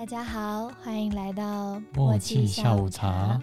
[0.00, 3.38] 大家好，欢迎来到默契下午茶。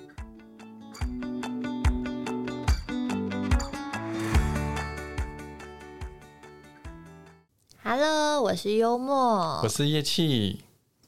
[7.84, 9.68] Hello，我是幽默我。
[9.70, 10.64] 是叶气。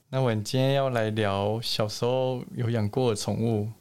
[0.10, 3.72] 那我们今天要来聊小时候有养过的宠物，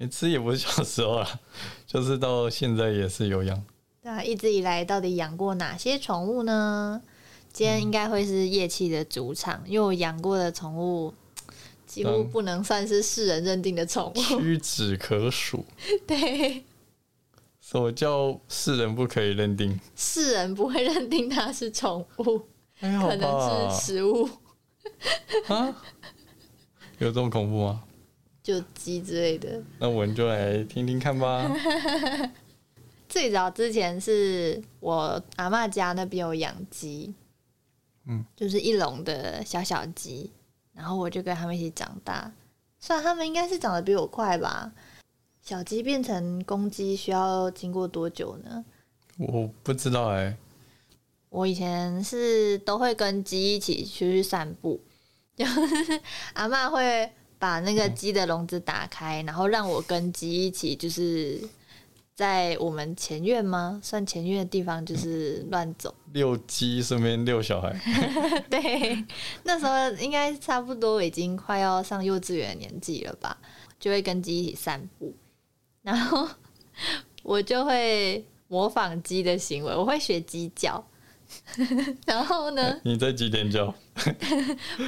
[0.00, 1.26] 诶其实也不是小时候啊，
[1.88, 3.64] 就是到现在也是有养。
[4.02, 7.00] 对啊，一直以来到底养过哪些宠物呢？
[7.52, 11.12] 今天应该会是叶气的主场，因为我养过的宠物
[11.86, 14.40] 几乎嗯不能算是世人认定的宠物。
[14.40, 15.64] 屈指可数。
[16.06, 16.64] 对，
[17.60, 19.78] 什么叫世人不可以认定？
[19.96, 22.38] 世人不会认定它是宠物，
[22.80, 23.80] 可能是？
[23.80, 24.28] 食物，
[25.48, 25.76] 啊，
[26.98, 27.82] 有这么恐怖吗？
[28.42, 29.62] 就鸡之类的。
[29.78, 31.50] 那我们就来听听看吧。
[33.08, 37.12] 最早之前是我阿嬷家那边有养鸡，
[38.06, 40.30] 嗯，就是一笼的小小鸡，
[40.72, 42.32] 然后我就跟他们一起长大。
[42.78, 44.72] 虽然他们应该是长得比我快吧，
[45.42, 48.64] 小鸡变成公鸡需要经过多久呢？
[49.18, 50.34] 我不知道哎、
[51.28, 54.80] 我以前是都会跟鸡一起出去散步，
[55.36, 56.00] 就是
[56.32, 61.38] 阿妈会把那个鸡的笼子打开，然后让我跟鸡一起，就是
[62.20, 63.80] 在我们前院吗？
[63.82, 65.94] 算前院的地方，就是乱走。
[66.12, 67.74] 遛鸡顺便遛小孩，
[68.50, 69.02] 对，
[69.44, 73.38] 那时候应该差不多已经快要上幼稚园的年纪了吧，
[73.80, 75.14] 就会跟鸡一起散步，
[75.80, 76.28] 然后
[77.22, 80.84] 我就会模仿鸡的行为，我会学鸡叫。
[82.04, 83.74] 然后呢，你在几点叫？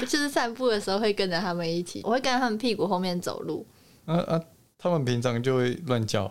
[0.02, 3.64] 就是散步的时候会跟着他们一起，我会跟在他们屁股后面走路。
[4.05, 4.39] 啊啊，
[4.77, 6.30] 他们平常就会乱叫。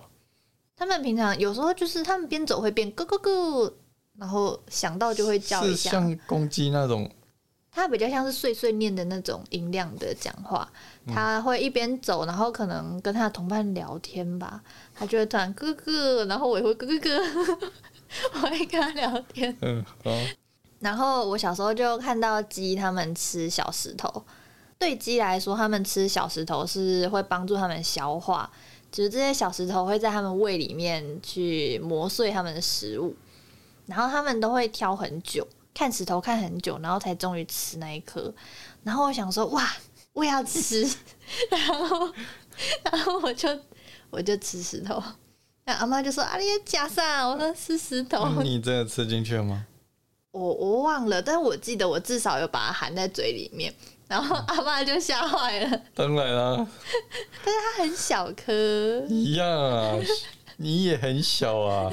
[0.82, 3.72] 他们平常有时候就是他们边走会边咯咯咯，
[4.18, 5.92] 然后想到就会叫一是下。
[5.92, 7.08] 像公鸡那种
[7.70, 10.68] 它比较像是碎碎念的那种音量的讲话，
[11.06, 14.60] 他会一边走，然后可能跟他的同伴聊天吧，
[14.96, 17.70] 他就会突然咯咯，然后我也会咯咯咯，
[18.34, 19.56] 我会跟他聊天。
[19.62, 20.10] 嗯，好，
[20.80, 24.26] 然后我小时候就看到鸡它们吃小石头，
[24.80, 28.52] 对鸡来说，它们吃小石头是会帮助它们消化，
[28.92, 33.16] 就是这些小石头会在它们胃里面去磨碎它们的食物，
[33.86, 38.34] 然后它们都会挑很久，看石头看很久，然后才终于吃那一颗。
[38.84, 39.72] 然后我想说，哇，
[40.14, 40.84] 我也要吃，
[41.50, 42.14] 然后
[42.84, 43.48] 然后我就
[44.10, 45.02] 我就吃石头。
[45.64, 49.68] 那阿妈就说：“啊，你在假啥？”我说：“吃石头。”那你真的吃进去了吗？
[50.32, 53.74] 我我忘了，但我记得我至少有把它含在嘴里面，
[54.12, 56.68] 然后阿爸就吓坏了，当然啦、
[57.46, 59.96] 但是它很小颗，一样啊，
[60.58, 61.90] 你也很小啊，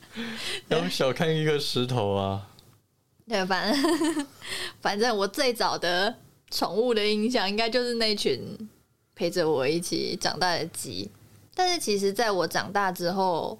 [0.68, 2.46] 要小看一个石头啊。
[3.26, 4.26] 对，反正
[4.82, 6.14] 反正我最早的
[6.50, 8.38] 宠物的印象应该就是那群
[9.14, 11.10] 陪着我一起长大的鸡，
[11.54, 13.58] 但是其实在我长大之后。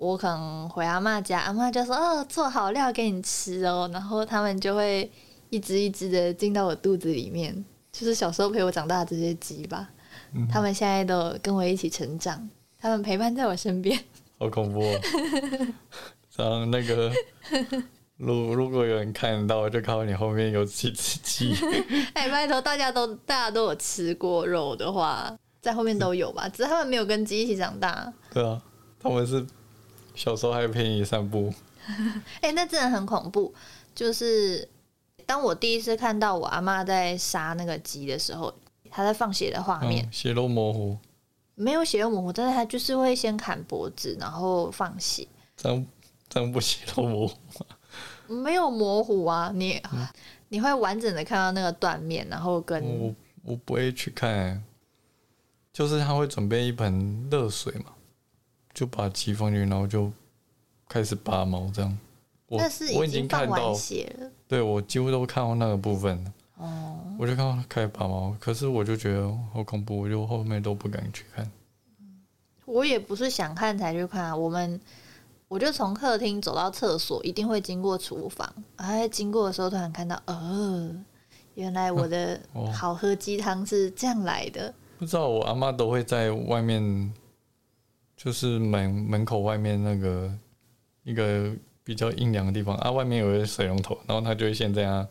[0.00, 5.12] 我可能回阿妈家，阿妈就说：“哦，做好料给你吃哦。”然后他们就会
[5.50, 9.88] 一只一只的进到我肚子里面，就是小时候陪我长大的这些鸡吧。
[10.32, 13.98] 嗯他们现在都跟我一起成长，他们陪伴在我身边。
[14.38, 15.00] 好恐怖、哦！
[16.36, 17.12] 然后那个，
[18.16, 21.52] 如如果有人看到，就看到你后面有几只鸡，
[22.14, 26.48] 哎，拜托，大家都大家都有吃过肉的话，在后面都有吧？
[26.48, 28.12] 只是他们没有跟鸡一起长大。
[28.32, 28.62] 对啊，
[28.98, 29.44] 他们是
[30.14, 31.52] 小时候还陪你散步，
[32.40, 33.52] 哎、那真的很恐怖。
[33.94, 34.66] 就是
[35.30, 38.52] 当我第一次看到我阿妈在杀那个鸡的时候，
[38.90, 40.98] 她在放血的画面，嗯，血肉模糊，
[41.54, 45.24] 没有血肉模糊，但是她就是会先砍脖子，然后放血，
[45.56, 45.86] 这样
[46.28, 47.36] 这样不血肉模糊。
[48.26, 49.80] 没有模糊啊，你、
[50.48, 53.14] 你会完整的看到那个断面，然后跟我
[53.44, 54.60] 我不会去看，
[55.72, 57.92] 就是他会准备一盆热水嘛，
[58.74, 60.10] 就把鸡放进去，然后就
[60.88, 61.98] 开始拔毛这样。
[62.50, 62.60] 我
[62.96, 64.28] 我已已经看到完，血了。
[64.48, 71.48] 对我几乎都看到那个部分了，哦，我就看到他开始拔毛，可是我就觉得好恐怖，我就后面都不敢去看。
[72.66, 74.80] 我也不是想看才去看啊，我们
[75.46, 80.92] 我就从客厅走到厕所，一定会经过厨房，哎，经过的时候突然看到，呃，
[81.54, 84.74] 原来我的 哦好喝鸡汤是这样来的。
[84.98, 87.14] 不知道我阿妈都会在外面，
[88.16, 90.32] 就是门门口外面那个
[91.04, 91.52] 一个
[91.90, 95.04] 比较阴凉的地方啊，外面有一个水龙头，然后他就会先这样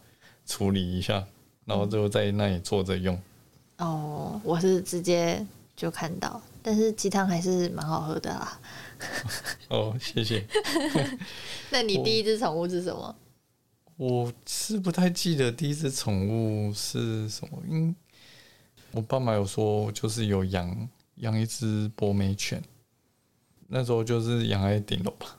[0.45, 1.21] 处理一下，
[1.65, 3.21] 然后就在那里坐着用。
[3.79, 5.45] 哦，我是直接
[5.75, 8.61] 就看到，但是鸡汤还是蛮好喝的啦。
[9.67, 10.41] 哦，谢谢。
[11.69, 13.13] 那你第一只宠物是什么？
[13.97, 17.93] 我是不太记得第一只宠物是什么，因
[18.91, 22.63] 我爸妈有说，就是有养养一只博美犬，
[23.67, 25.35] 那时候就是养在顶楼吧。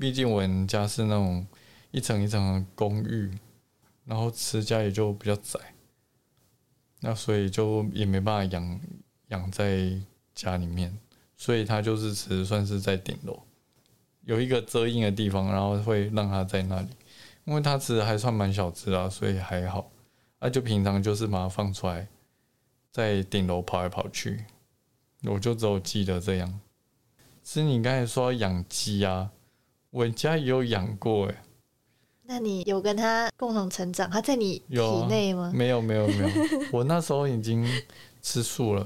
[0.00, 1.46] 毕竟我们家是那种
[1.90, 3.36] 一层一层的公寓，
[4.04, 5.58] 然后吃家也就比较窄，
[7.00, 8.80] 那所以就也没办法养
[9.28, 9.92] 养在
[10.34, 10.98] 家里面，
[11.36, 13.42] 所以它就是只算是在顶楼
[14.22, 16.88] 有一个遮阴的地方，然后会让它在那里。
[17.44, 19.90] 因为它其实还算蛮小只啊，所以还好。
[20.40, 22.08] 那就平常就是把它放出来，
[22.90, 24.44] 在顶楼跑来跑去，
[25.24, 26.60] 我就只有记得这样。
[27.42, 29.30] 其实你刚才说养鸡啊，
[29.94, 31.44] 我家也有养过哎。
[32.24, 34.10] 那你有跟它共同成长？
[34.10, 35.52] 它在你体内吗？
[35.54, 36.28] 没有没有没有，
[36.72, 37.64] 我那时候已经
[38.20, 38.84] 吃素了，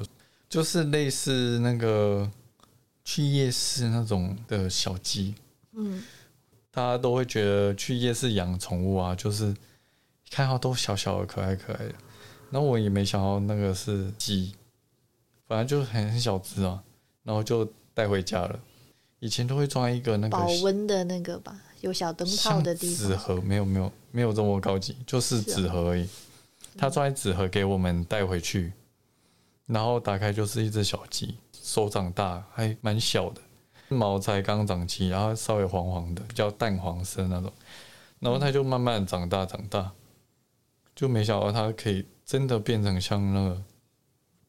[0.51, 2.31] 就是类似那个
[3.05, 5.35] 去夜市那种的小鸡。
[5.73, 6.05] 嗯。
[6.71, 9.57] 大家都会觉得去夜市养宠物啊，就是
[10.31, 11.95] 看到都小小的、可爱可爱的。
[12.51, 14.53] 然后我也没想到那个是鸡，
[15.47, 16.85] 反正就很很小只啊，
[17.23, 18.61] 然后就带回家了。
[19.21, 23.09] 以前都会装一个那个保温的那个吧，有小灯泡的地方。
[23.09, 26.09] 纸盒没有没有没有这么高级，就是纸盒而已。
[26.77, 28.73] 他装在纸盒给我们带回去，
[29.67, 33.41] 然后打开就是一只小鸡，手掌大，还蛮小的。
[33.91, 37.51] 毛才刚长齐，然后稍微黄黄的，比较淡黄色那种，
[38.21, 39.91] 然后它就慢慢长大长大，
[40.95, 43.63] 就没想到它可以真的变成像那个，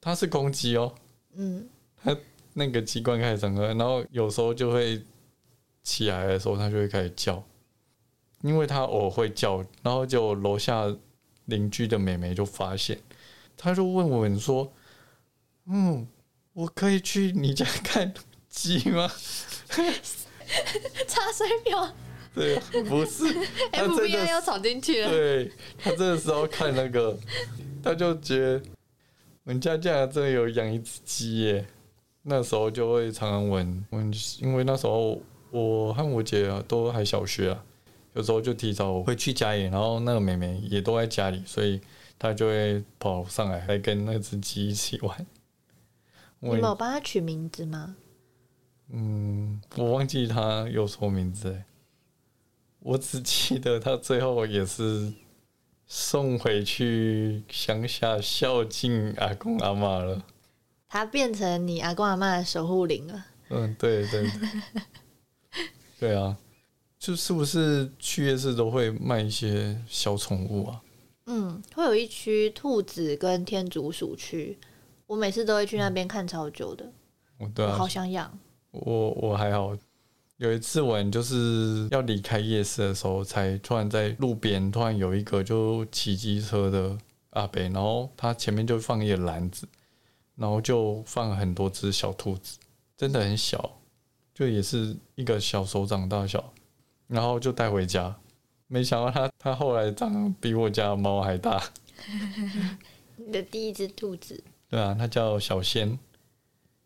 [0.02, 0.94] 它是公鸡哦，
[1.36, 1.66] 嗯，
[2.04, 2.14] 它
[2.60, 5.02] 那个机关开始长开，然后有时候就会
[5.82, 7.44] 起来的时候，它就会开始叫，
[8.44, 10.96] 因为它偶尔会叫，然后就楼下
[11.46, 13.00] 邻居的妹妹就发现，
[13.58, 14.72] 她就问我们说，
[15.66, 16.08] 嗯，
[16.54, 18.14] 我可以去你家看。
[18.52, 19.08] 鸡吗？
[21.08, 21.96] 插水表？
[22.34, 23.26] 对，不是。
[23.72, 25.10] FBI 要闯进去了。
[25.10, 27.16] 对他这个时候看那个，
[27.84, 28.62] 他就觉得
[29.44, 31.68] 我们家竟然真的有养一只鸡耶。
[32.24, 35.22] 那时候就会常常问问，因为那时候
[35.52, 37.64] 我和我姐啊都还小学啊，
[38.14, 41.80] 有时候就提早会去家里，然后那个妹妹也都在家里，所以
[42.18, 45.26] 她就会跑上来，还跟那只鸡一起玩。
[46.40, 47.96] 你有帮它取名字吗？
[48.92, 51.62] 嗯，我忘记他有什么名字
[52.80, 55.14] 我只记得它最后也是
[55.86, 60.24] 送回去乡下孝敬阿公阿妈了。
[60.90, 63.26] 他变成你阿公阿妈的守护灵了。
[63.50, 65.62] 嗯，对对对，
[66.00, 66.36] 对啊，
[66.98, 70.82] 就是不是去夜市都会卖一些小宠物啊？
[71.28, 74.58] 嗯，会有一区兔子跟天竺鼠区，
[75.06, 76.92] 我每次都会去那边看超久的。
[77.38, 78.38] 我好想养。
[78.72, 79.78] 我我还好，
[80.38, 86.98] 有一次我就是要离开夜市的时候，才突然在路边突然有一个就骑机车的
[87.30, 89.68] 阿北，然后他前面就放一个篮子，
[90.40, 92.58] 然后就放很多只小兔子，
[92.96, 93.78] 真的很小，
[94.34, 96.54] 就也是一个小手掌大小，
[97.08, 98.16] 然后就带回家，
[98.68, 101.62] 没想到它它后来长比我家的猫还大。
[103.18, 104.42] 你的第一只兔子？
[104.70, 106.00] 对啊，它叫小仙。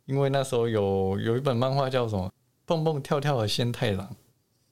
[0.05, 2.27] 因为那时候有有一本漫画叫什么
[2.65, 4.05] 《蹦蹦跳跳的仙太郎》，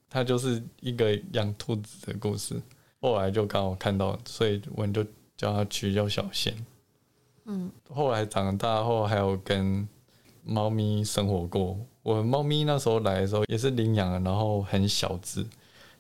[0.10, 2.60] 它就是一个养兔子的故事。
[3.00, 5.06] 后来就刚好看到，所以我就
[5.38, 6.54] 叫它取叫小仙。
[7.46, 9.88] 嗯，后来长大后还有跟
[10.44, 11.78] 猫咪生活过。
[12.04, 15.46] 我猫咪那时候来的时候也是领养的，然后很小只，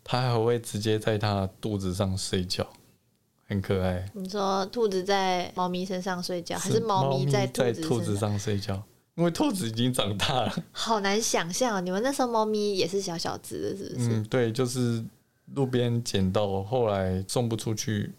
[0.03, 2.67] 它还会直接在它肚子上睡觉，
[3.47, 4.09] 很可爱。
[4.13, 8.81] 你说兔子在猫咪身上睡觉，还是猫咪在兔子上睡觉？
[9.15, 11.85] 因为兔子已经长大了，好难想象。
[11.85, 14.09] 你们那时候猫咪也是小小只的，是不是？
[14.09, 15.03] 嗯，对，就是
[15.53, 18.11] 路边捡到，后来送不出去。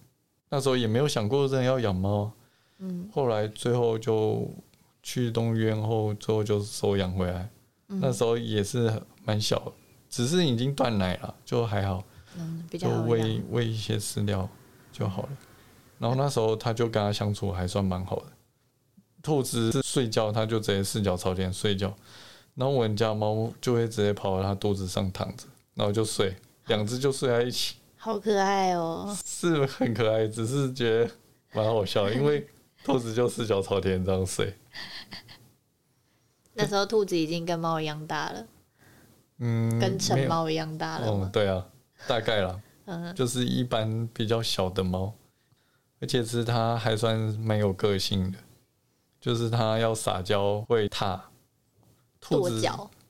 [0.51, 2.31] 那时候也没有想过真的要养猫。
[2.85, 4.51] 嗯，后来最后就
[5.05, 7.49] 去动物园后，最后就收养回来。
[7.87, 8.93] 那时候也是
[9.25, 9.73] 蛮小，
[10.11, 12.03] 只是已经断奶了，就还好。
[12.37, 14.49] 嗯，比较喂喂一些饲料
[14.91, 15.29] 就好了。
[15.99, 18.27] 然后那时候他就跟他相处还算蛮好的。
[19.23, 21.95] 兔子是睡觉，他就直接四脚朝天睡觉，
[22.57, 26.35] 然后我们家猫就会直接跑到他肚子上躺着，然后就睡，
[26.67, 31.11] 两只就睡在一起，好可爱哦，是很可爱，只是觉得
[31.53, 32.45] 蛮好笑，因为
[32.85, 34.55] 兔子就四脚朝天这样睡。
[36.55, 38.47] 那时候兔子已经跟猫一样大了，
[39.39, 41.07] 嗯，跟成猫一样大了。
[41.09, 41.67] 嗯，对啊，
[42.07, 45.15] 大概啦， 嗯，就是一般比较小的猫，
[46.01, 48.39] 而且是它还算蛮有个性的。
[49.21, 51.31] 就是它要撒娇会踏，
[52.21, 52.61] 兔子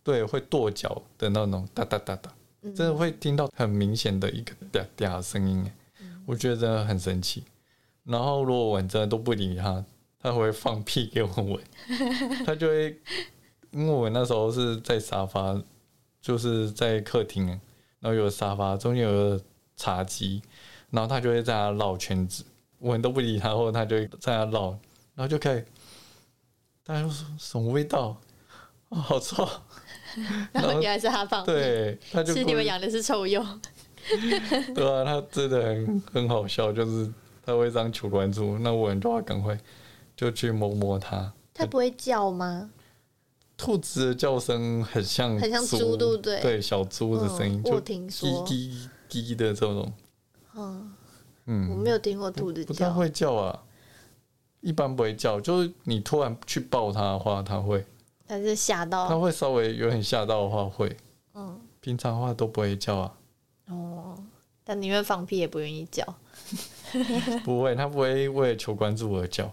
[0.04, 7.42] 对会跺脚的那种哒哒哒哒，嗯真的会听到很明显的一个嗲嗲的声音，嗯我觉得真的很神奇。
[8.04, 9.84] 然后如果我真的都不理它，
[10.20, 11.60] 它会放屁给我闻，
[12.44, 12.96] 他就会，
[13.70, 15.60] 因为我那时候是在沙发，
[16.20, 17.46] 就是在客厅，
[18.00, 19.40] 然后有沙发中间有个
[19.76, 20.42] 茶几，
[20.90, 22.44] 然后他就会在那绕圈子，
[22.78, 24.70] 我都不理它，或者它就在那绕，
[25.14, 25.62] 然后就可以，
[26.84, 28.20] 大家就说什么味道？
[28.88, 29.48] 哦，好臭！
[30.52, 33.42] 然后原来是他放，对，他就是你们养的是臭鼬。
[34.74, 37.10] 对啊，他真的很很好笑，就是
[37.42, 39.58] 他会这样求关注，那我们就要赶快
[40.16, 41.32] 就去摸摸它。
[41.52, 42.70] 它不会叫吗？
[43.56, 49.92] 兔子的叫声很像很像猪对不对对，小猪的声音，嗯就我听说叽叽叽的这种，
[50.54, 50.92] 嗯，
[51.46, 52.94] 嗯，我没有听过兔子不太叫。
[52.94, 53.62] 会叫啊，
[54.62, 57.84] 一般不会叫，就是你突然去抱它的话，它会，
[58.26, 59.20] 它是吓到它到。
[59.20, 60.96] 会稍微有点吓到的话会，
[61.34, 63.14] 嗯，平常的话都不会叫啊，
[63.68, 64.18] 哦，
[64.64, 66.02] 但宁愿放屁也不愿意叫。
[67.44, 69.50] 不会，他不会为了求关注而叫。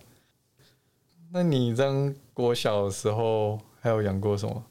[1.32, 4.64] 那你这样国小的时候还有养过什么？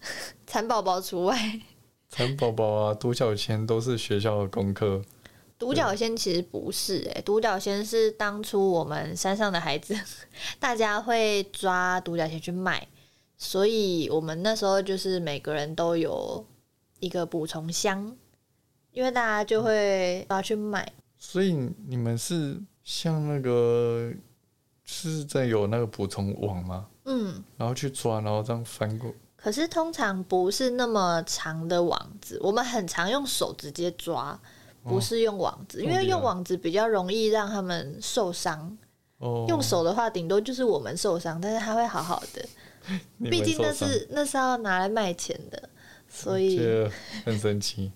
[0.46, 1.60] 蚕宝宝除外，
[2.08, 5.02] 蚕宝宝啊，独角仙都是学校的功课。
[5.58, 9.98] 独角仙其实不是诶、独角仙是当初我们山上的孩子，
[10.60, 12.86] 大家会抓独角仙去卖，
[13.36, 16.46] 所以我们那时候就是每个人都有
[17.00, 18.16] 一个捕虫箱，
[18.92, 20.92] 因为大家就会抓去卖。
[21.18, 21.52] 所以
[21.86, 24.12] 你们是像那个
[24.84, 26.86] 是在有那个捕虫网吗？
[27.04, 29.12] 嗯，然后去抓，然后这样翻过。
[29.36, 34.38] 可是通常不是那么长的网子，我们很常用手直接抓，
[34.82, 38.76] 不是用网子，因为用网子比较容易让他们受伤。
[39.18, 42.48] 哦，用手的话，顶多就是我们受伤，但是他会好好的。
[43.30, 45.68] 毕竟那是那是要拿来卖钱的，
[46.08, 46.58] 所以
[47.24, 47.92] 很神奇。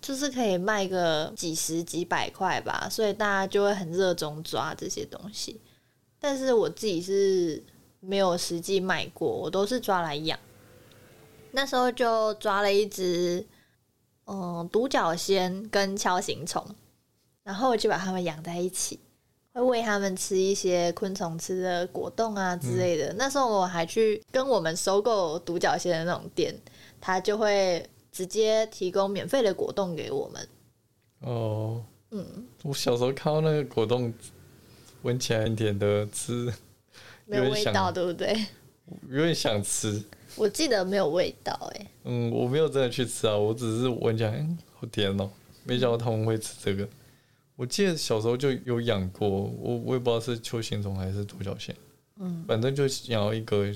[0.00, 5.60] 就是可以卖个几十几百块吧，所以大家就会很热衷抓这些东西。
[6.18, 7.62] 但是我自己是
[8.00, 10.38] 没有实际卖过，我都是抓来养。
[11.52, 13.46] 那时候就抓了一只，
[14.26, 16.66] 嗯，独角仙跟锹形虫，
[17.42, 18.98] 然后我就把它们养在一起，
[19.52, 23.12] 会喂它们吃一些昆虫吃的果冻啊之类的。
[23.18, 26.58] 那时候我还去跟我们收购独角仙的那种店，
[27.00, 30.48] 它就会直接提供免费的果冻给我们。
[31.18, 34.14] 哦，嗯，我小时候看到那个果冻，
[35.02, 36.52] 闻起来很甜的，吃
[37.26, 38.46] 没有味道，对不对？
[39.08, 40.00] 有点想吃。
[40.36, 45.28] 我记得没有味道、哎，嗯，我没有真的去吃啊，我只是闻起来，嗯，好甜哦、
[45.64, 46.88] 没想到他们会吃这个。
[47.56, 51.74] 我记得小时候就有养过，我我也不知道是秋形虫还是独角仙，
[52.20, 53.72] 嗯，反正就养了一个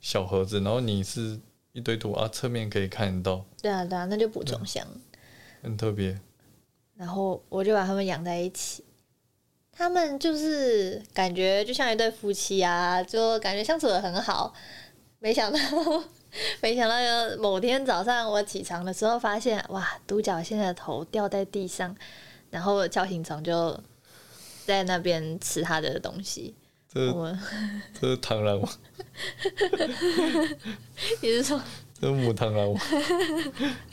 [0.00, 1.38] 小盒子，然后你是
[1.74, 4.86] 一堆土啊，侧面可以看到，对啊，对啊，那就补充箱。
[5.60, 6.18] 很特别。
[6.94, 8.84] 然后我就把它们养在一起，
[9.72, 14.54] 他们就是感觉就像一对夫妻啊，就感觉相处的很好。
[15.18, 15.58] 没想到，
[16.62, 21.96] 没想到有某天早上我起床的时候，发现哇，独角仙的头掉在地上，
[22.50, 23.76] 然后叫醒虫就
[24.64, 26.54] 在那边吃它的东西。
[26.94, 27.36] 这我
[28.00, 28.68] 这是螳螂吗？
[31.20, 31.60] 你是说，
[32.00, 32.80] 这是母螳螂吗？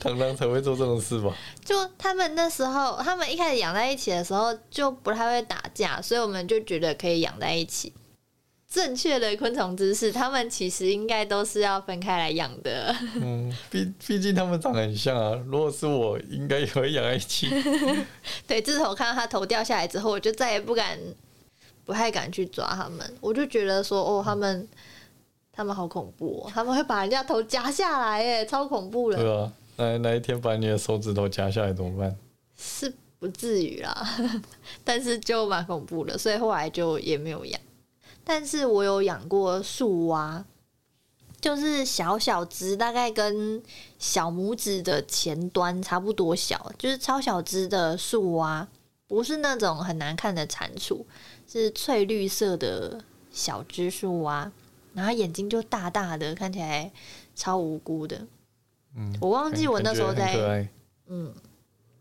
[0.00, 1.34] 螳螂才会做这种事吧？
[1.64, 7.92] 就他们那时候，他们一开始养在一起的时候就不太会打架，所以我们就觉得可以养在一起。
[8.68, 12.94] 正确的昆虫知识，他们其实应该都是要分开来养的。
[13.16, 15.38] 嗯，毕毕竟他们长得很像啊。
[15.46, 17.50] 如果是我，应该也会养在一起。
[18.48, 20.98] 对，自从我看到它头掉下来之后，我就再也不敢，
[21.92, 23.14] 不太敢去抓他们。
[23.20, 24.66] 我就觉得说，哦，他们，
[25.52, 29.18] 他们好恐怖哦，他们会把人家头夹下来，哎，超恐怖的。
[29.18, 32.16] 对啊，那哪一天把你的手指头夹下来怎么办？
[32.56, 34.08] 是不至于啦，
[34.82, 37.60] 但是就蛮恐怖的，所以后来就也没有养。
[38.24, 40.42] 但是我有养过树蛙，
[41.42, 43.62] 就是小小只，大概跟
[43.98, 48.66] 小拇指的前端差不多小，就是超小只的树蛙，
[49.06, 51.04] 不是那种很难看的蟾蜍，
[51.52, 54.50] 是翠绿色的小枝树蛙，
[54.94, 56.90] 然后眼睛就大大的，看起来
[57.34, 58.26] 超无辜的。
[58.96, 60.66] 嗯，我忘记我那时候在。
[61.08, 61.30] 嗯，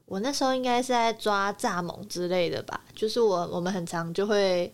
[0.05, 4.73] 我那时候应该是在抓蚱蜢之类的吧，就是我我们很常就会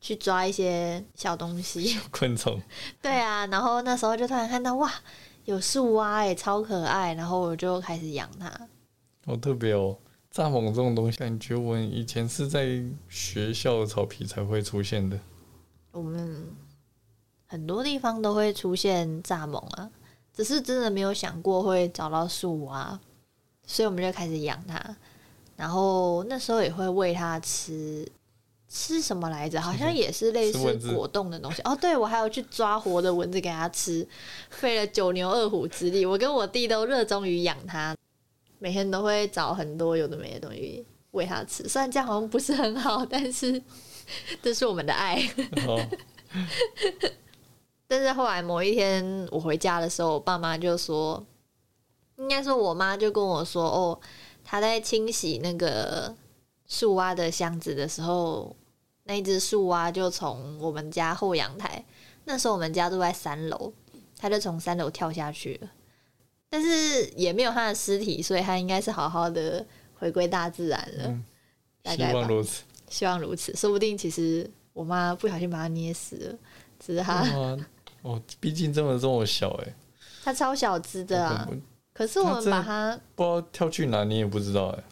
[0.00, 2.60] 去抓一些小东西， 昆虫，
[3.00, 4.92] 对啊，然后那时候就突然看到哇，
[5.44, 8.50] 有树蛙哎，超可爱，然后我就开始养它。
[9.24, 9.96] 好特别哦。
[10.34, 15.18] 蚱蜢这种东西，感觉我以前是在学校的草皮才会出现的。
[15.90, 16.46] 我们
[17.46, 19.90] 很多地方都会出现蚱蜢啊，
[20.32, 23.00] 只是真的没有想过会找到树啊，
[23.66, 24.96] 所以我们就开始养它。
[25.56, 28.06] 然后那时候也会喂它吃
[28.68, 29.60] 吃什么来着？
[29.60, 31.60] 好像也是类似果冻的东西。
[31.62, 34.06] 哦，对，我还有去抓活的蚊子给它吃，
[34.50, 36.06] 费了九牛二虎之力。
[36.06, 37.96] 我跟我弟都热衷于养它，
[38.58, 41.68] 每天都会找很多有的没的东西喂它吃。
[41.68, 43.62] 虽然这样好像不是很好，但是
[44.42, 45.16] 这是我们的爱。
[45.66, 45.80] 哦，
[47.86, 51.24] 但是后来某一天我回家的时候，我爸妈就说，
[52.16, 54.00] 应该说我妈就跟我说，哦，
[54.44, 56.14] 她在清洗那个
[56.66, 58.54] 树蛙的箱子的时候，
[59.04, 61.84] 那一只树蛙就从我们家后阳台，
[62.24, 63.72] 那时候我们家住在三楼，
[64.18, 65.70] 它就从三楼跳下去了，
[66.50, 69.64] 但是也没有他的尸体，所以他应该是好好的
[69.94, 71.18] 回归大自然了，
[71.82, 72.62] 大概希望如此。
[72.88, 76.38] 希望如此，说不定其实我妈不小心把它捏死了，
[76.78, 77.22] 只是它。
[78.00, 79.74] 哦，毕竟这么这么小哎，
[80.24, 81.46] 它超小只的啊，
[81.92, 84.84] 可是我们把它，不知道跳去哪，你也不知道哎。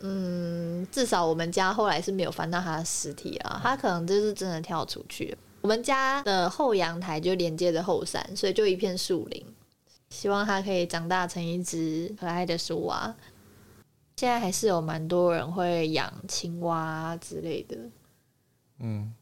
[0.00, 5.38] 嗯，至少我们家后来是没有翻到他的尸体啊，他可能就是真的跳出去了。
[5.60, 9.44] 我们家的后阳台就连接着后山，所以就一片树林。
[10.10, 13.14] 希望它可以长大成一只可爱的树蛙。
[14.16, 17.78] 现在还是有蛮多人会养青蛙之类的，
[18.80, 19.14] 嗯，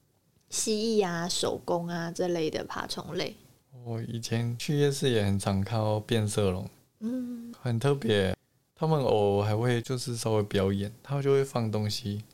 [0.49, 3.37] 蜥蜴啊、手工啊这类的爬虫类。
[3.85, 6.69] 我以前去夜市也很常看到变色龙，
[7.01, 8.35] 嗯，很特别。
[8.75, 12.25] 他们偶尔还会就是稍微表演，他们就会放东西，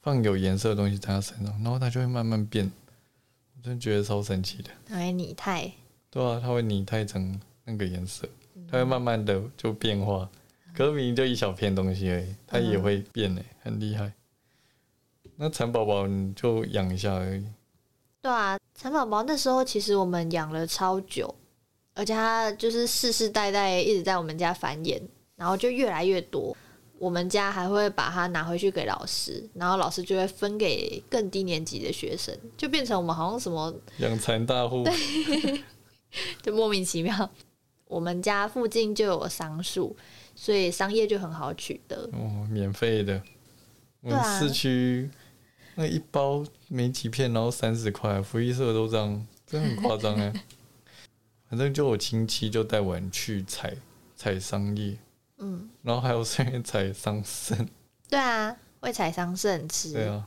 [0.00, 2.70] 放有颜色的东西在它身上，然后它就会慢慢变。
[3.56, 4.70] 我真的觉得超神奇的。
[4.86, 5.72] 它会拟态。
[6.10, 8.28] 对啊，它会拟态成那个颜色，
[8.70, 10.28] 它会慢慢的就变化。
[10.74, 14.12] 可是明明就一小片东西而已，它也会变诶，很厉害。
[15.36, 17.44] 那蚕宝宝你就养一下而已，
[18.22, 21.34] 对啊，蚕宝宝那时候其实我们养了超久，
[21.94, 25.00] 而且它就是世世代代一直在我们家繁衍，
[25.36, 26.56] 然后就越来越多。
[26.98, 34.84] 我们家还会把它拿回去给老师，然后老师就会分给更低年级的学生，就变成我们好像什么养蚕大户。
[36.42, 37.30] 就莫名其妙。
[37.92, 39.94] 我们家附近就有桑树，
[40.34, 42.08] 所以桑叶就很好取得。
[42.14, 43.22] 哦，免费的。
[44.00, 45.10] 我们市区
[45.74, 50.32] 那一包没几片，然后三十块，福利社都这样，真的很夸张哎。
[51.50, 53.76] 反正就我亲戚就带我们去采
[54.16, 54.96] 采桑叶，
[55.36, 57.68] 嗯，然后还有顺便采桑葚。
[58.08, 59.92] 对啊，会采桑葚吃。
[59.92, 60.26] 对啊，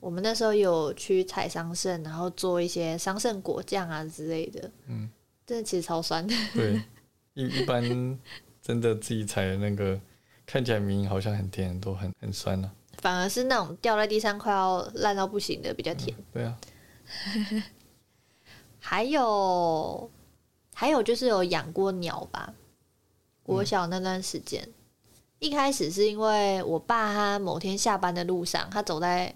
[0.00, 4.70] 我们那时候有去采桑葚，然后做一些桑葚果酱啊之类的。
[4.86, 5.10] 嗯，
[5.46, 6.34] 真的其实超酸的。
[6.54, 6.80] 对，
[7.34, 8.18] 一一般
[8.62, 10.00] 真的自己采的那个，
[10.46, 12.72] 看起来明明好像很甜，都很很酸啊。
[12.98, 16.16] 反而是那种掉在地上快要烂到不行的比较甜。
[16.32, 16.56] 对啊，
[18.78, 20.10] 还有，
[20.72, 22.54] 还有就是有养过鸟吧。
[23.42, 24.66] 我小那段时间，
[25.38, 29.34] 一开始是因为我爸他某天下班的路上，他走在，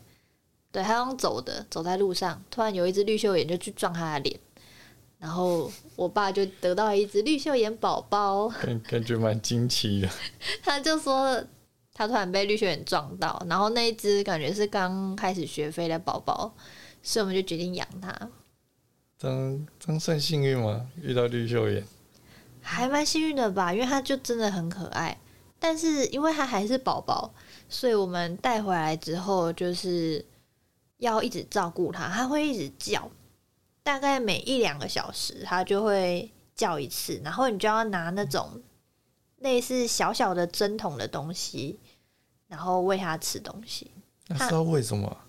[0.73, 4.41] 对他用走的，走在路上，突然有一只绿袖眼就去撞他的脸，
[5.19, 8.49] 然后我爸就得到一只绿袖眼宝宝。
[8.49, 10.09] 感感觉蛮惊奇的。
[10.63, 11.45] 他就说
[11.93, 16.55] 他突然被绿袖眼撞到，然后那一只感觉是刚开始学飞的宝宝，
[17.03, 18.31] 所以我们就决定养它，
[19.19, 20.87] 真真算幸运吗？
[21.03, 21.85] 遇到绿袖眼，
[22.63, 25.19] 还蛮幸运的吧，因为它就真的很可爱。
[25.59, 27.35] 但是因为它还是宝宝，
[27.69, 30.25] 所以我们带回来之后就是
[30.99, 33.11] 要一直照顾它，它会一直叫，
[33.89, 38.61] 大概每一两个小时它就会叫一次，然后你就要拿那种
[39.39, 41.79] 类似小小的针筒的东西，
[42.49, 43.91] 然后喂它吃东西。
[44.27, 45.25] 那知道为什么啊？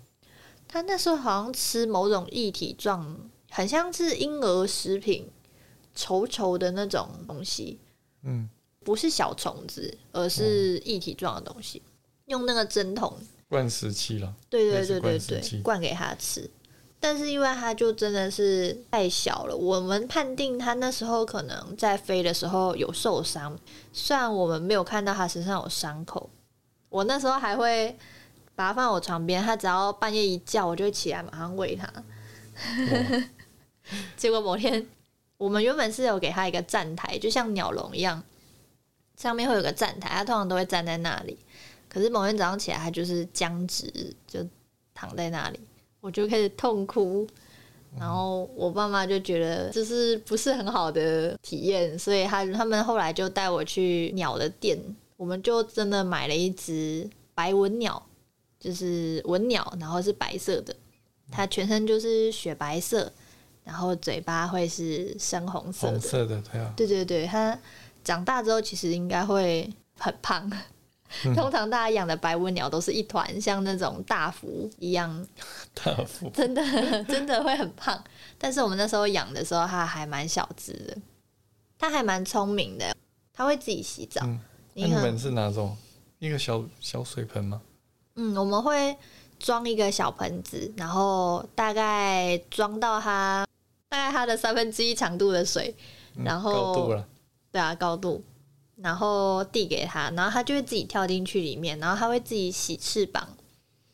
[0.67, 3.17] 他那时候好像吃某种液体状，
[3.50, 5.30] 很像是婴儿食品，
[5.95, 7.80] 稠稠的那种东西，
[8.24, 8.50] 嗯，
[8.84, 11.82] 不是小虫子，而是液体状的东西。
[12.26, 13.17] 用那个针筒，
[13.48, 14.36] 灌食器了。
[14.50, 16.52] 对对对对对，灌给他吃。
[16.99, 23.57] 但是因为它就真的是太小了，我们判定它那时候可能在飞的时候有受伤，
[23.93, 26.29] 虽然我们没有看到它身上有伤口。
[26.89, 27.95] 我那时候还会
[28.55, 31.88] 把它放我床边，它只要半夜一叫，我就会起来马上喂它。
[31.88, 33.23] 哦
[34.17, 34.85] 结果某天，
[35.38, 38.21] 我们原本是有给它一个站台，就像鸟笼一样，
[39.15, 41.39] 上面会有个站台，它通常都会站在那里。
[41.88, 44.45] 可是某天早上起来，它就是僵直，就
[44.93, 45.59] 躺在那里，
[46.01, 47.27] 我就开始痛哭。
[47.97, 54.77] 然后我爸妈就觉得这是不是很好的体验，所以他他们后来就带我去鸟的店，
[55.17, 58.01] 我们就真的买了一只白文鸟，
[58.59, 60.75] 就是文鸟，然后是白色的，
[61.31, 63.12] 它全身就是雪白色，
[63.63, 65.93] 然后嘴巴会是深红色的。
[65.93, 67.57] 红色的，对啊，对对对，它
[68.03, 70.47] 长大之后其实应该会很胖。
[71.26, 75.28] 嗯通常大家养的白文鸟都是一团，像那种大福一样，
[75.74, 76.62] 大福真的
[77.06, 78.02] 真的会很胖。
[78.38, 80.98] 但是我们那时候养的时候，它还蛮小只的，
[81.78, 82.95] 它还蛮聪明的，
[83.34, 84.22] 它会自己洗澡。
[84.26, 84.39] 嗯
[84.76, 85.76] 那你很你们是哪种？
[86.19, 87.62] 一个小小水盆吗？
[88.15, 88.95] 嗯，我们会
[89.39, 93.48] 装一个小盆子，然后大概装到它
[93.89, 95.76] 大概它的三分之一长度的水，
[96.15, 97.08] 嗯然后高度了，
[97.52, 98.24] 对啊，高度，
[98.82, 103.28] 然后递给他，然后他就会自己跳进去里面，然后他会自己洗翅膀，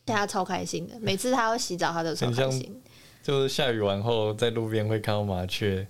[0.06, 1.00] 他超开心的。
[1.00, 2.82] 每次他要洗澡，他都超开心。
[3.24, 5.88] 就是下雨完后，在路边会看到麻雀，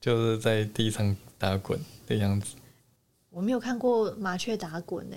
[0.00, 2.56] 就是在地上打滚的样子，
[3.30, 5.16] 我没有看过麻雀打滚呢、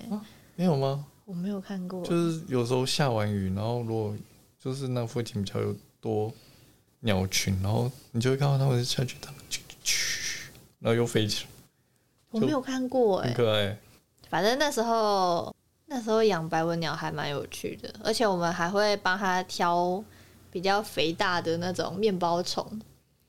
[0.56, 1.06] 没有吗？
[1.26, 2.06] 我没有看过。
[2.06, 4.16] 就是有时候下完雨，然后如果
[4.60, 6.32] 就是那附近比较有多
[7.00, 10.46] 鸟群，然后你就会看到它们下去打，啾啾
[10.80, 11.50] 然后又飞起来，
[12.42, 13.78] 我没有看过哎、很可爱。
[14.30, 20.04] 反正那时候那时候养白文鸟还蛮有趣的，而且我们还会帮它挑
[20.52, 22.82] 比较肥大的那种面包虫。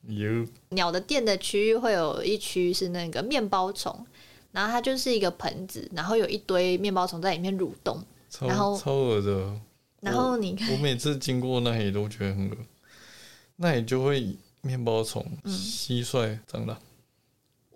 [0.07, 4.07] 有鸟的店的区域会有一区是那个面包虫，
[4.53, 9.61] 然后它就是一个盆子，然后有一堆面包虫在里面蠕动，超然后超恶的，
[10.01, 12.57] 然后你看，我每次经过那里都觉得很恶。
[13.57, 16.79] 那里就会面包虫、嗯蟋蟀、蟑螂，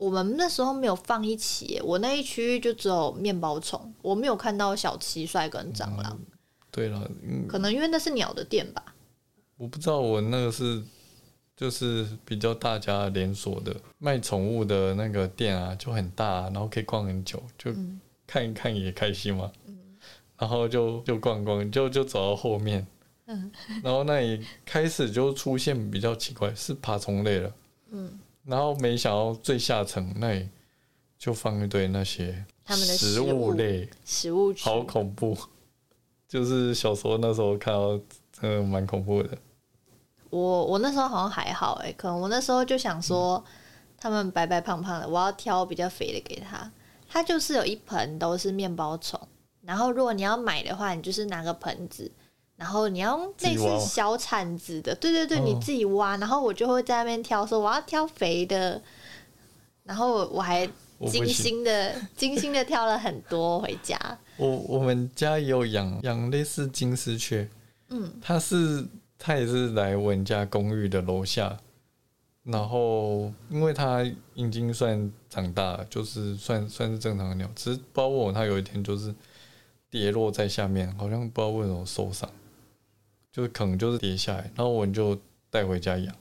[0.02, 6.18] 我们那时候没有放一起，我那一区域就只有面包虫，我没有看到小蟋蟀跟蟑螂，
[6.72, 8.82] 对了，嗯，可能因为那是鸟的店吧。
[9.56, 10.82] 我不知道我那个是
[11.56, 19.52] 就是比较大家连锁的卖宠物的那个店啊，就很大，然后可以逛很久，就嗯看一看也开心嘛。
[20.36, 22.84] 然后就就逛逛，就就走到后面，
[23.26, 23.52] 嗯
[23.84, 27.54] 然后那里开始就出现比较奇怪，是爬虫类了。
[27.92, 30.48] 嗯，然后没想到最下层那里
[31.18, 35.37] 就放一堆那些他们的食食物物类，食物，好恐怖。
[36.28, 37.98] 就是小时候那时候看到，
[38.33, 39.37] 真的蛮恐怖的。
[40.31, 43.44] 我我那时候好像还好哎，可能我那时候就想说，
[43.98, 46.72] 他们白白胖胖的，我要挑比较肥的给他。
[47.07, 49.20] 他就是有一盆都是面包虫，
[49.61, 52.11] 然后如果你要买的话，你就是拿个盆子，
[52.62, 53.75] 然后你要用类自己挖。
[53.75, 58.81] 吗似小铲子的，对对对，哦你自己挖，然后我就会在那边挑，说我要挑肥的，
[59.83, 60.64] 然后我还
[61.11, 63.98] 精心的精心的挑了很多回家。
[64.38, 67.48] 我我们家也有养养类似金丝雀，
[67.88, 68.87] 嗯，它是
[69.18, 71.59] 它也是来我们家公寓的楼下，
[72.44, 79.12] 然后因为它已经算长大了，就是算算是正常的鸟，只是不知道为什么它有一天就是
[79.90, 82.31] 跌落在下面，好像不知道为什么受伤，
[83.32, 85.18] 就是可能就是跌下来，然后我们就
[85.50, 86.14] 带回家养。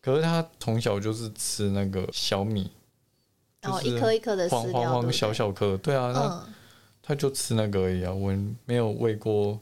[0.00, 2.70] 可是它从小就是吃那个小米，
[3.60, 6.54] 然后一颗一颗的黄黄黄小小颗，对啊，它嗯，
[7.02, 9.60] 它就吃那个而已啊，我们没有喂过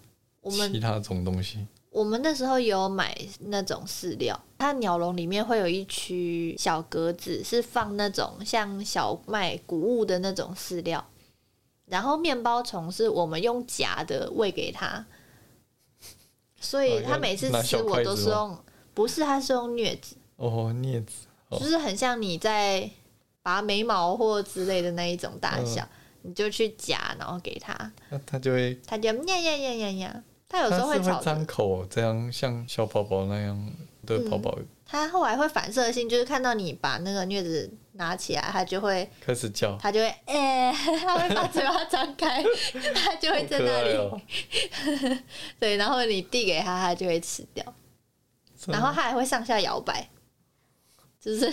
[0.70, 1.66] 其他种东西。
[1.90, 11.04] 我们那时候有买那种饲料，它鸟笼里面会有一区小格子，是放那种像小麦谷物的那种饲料，
[11.86, 15.04] 然后面包虫是我们用夹的喂给它，
[16.60, 18.58] 所以他每次吃我都是用，
[18.94, 21.58] 不是他是用镊子，哦，镊子，哦。
[21.58, 22.88] 就是很像你在
[23.42, 25.88] 拔眉毛或之类的那一种大小，嗯
[26.22, 33.72] 你就去夹，然后给他，那它就会，他就呀呀呀呀呀，他有时候会张口，这样像小宝宝那样
[34.04, 34.58] 的宝宝
[34.90, 40.72] 它后来会反射性，就是看到你把那个镊子拿起来，它就会，开始叫，它就会，哎、
[41.04, 42.42] 它会把嘴巴张开，
[42.94, 45.18] 它就会在那里。
[45.60, 47.62] 对，然后你递给它，它就会吃掉，
[48.68, 50.08] 然后它还会上下摇摆，
[51.20, 51.52] 就是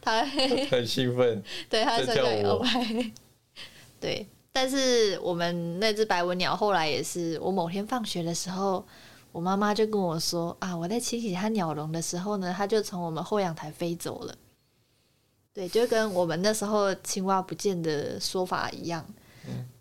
[0.00, 2.68] 它会，很兴奋，对，它会上下摇摆，
[4.00, 4.26] 对。
[4.50, 8.84] 但是我们那只白文鸟后来也是，我某天放学的时候，
[9.38, 14.34] 我妈妈就跟我说啊，我在清洗它鸟笼的时候呢，它就从我们后阳台飞走了。
[15.54, 19.06] 对，就跟我们那时候青蛙不见的说法一样。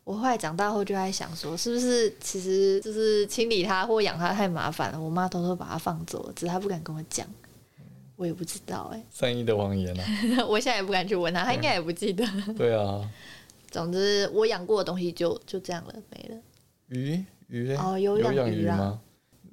[0.03, 7.25] 我后来长大后就在想说，是不是其实就是清理它或养它太麻烦了，我妈偷偷把它放走了，只是她不敢跟我讲。
[8.15, 10.05] 我也不知道哎、善意的谎言啊，
[10.47, 12.23] 我现在也不敢去问她，她应该也不记得。
[12.55, 13.01] 对啊，
[13.71, 16.41] 总之，我养过的东西就就这样了，没了。
[16.89, 19.01] 鱼鱼嘞，哦有养养鱼啊吗？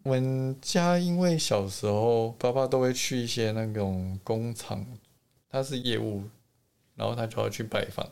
[0.04, 4.84] 我们家因为小时候爸爸都会去一些那种工厂，
[5.48, 6.22] 他是业务，
[6.94, 8.06] 然后他就要去拜访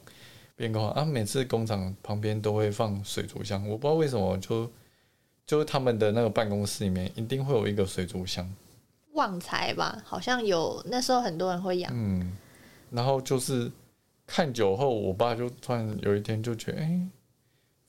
[0.57, 1.05] 变工厂啊。
[1.05, 4.71] 每次工厂旁边都会放水族箱，我不知道为什么就
[5.45, 8.51] 就是他们的那个办公室里面一定会有一个水族箱，
[9.13, 11.93] 旺财吧，好像有那时候很多人会养。
[11.95, 12.35] 嗯，
[12.91, 13.71] 然后就是
[14.27, 17.07] 看久后，我爸就突然有一天就觉得，哎、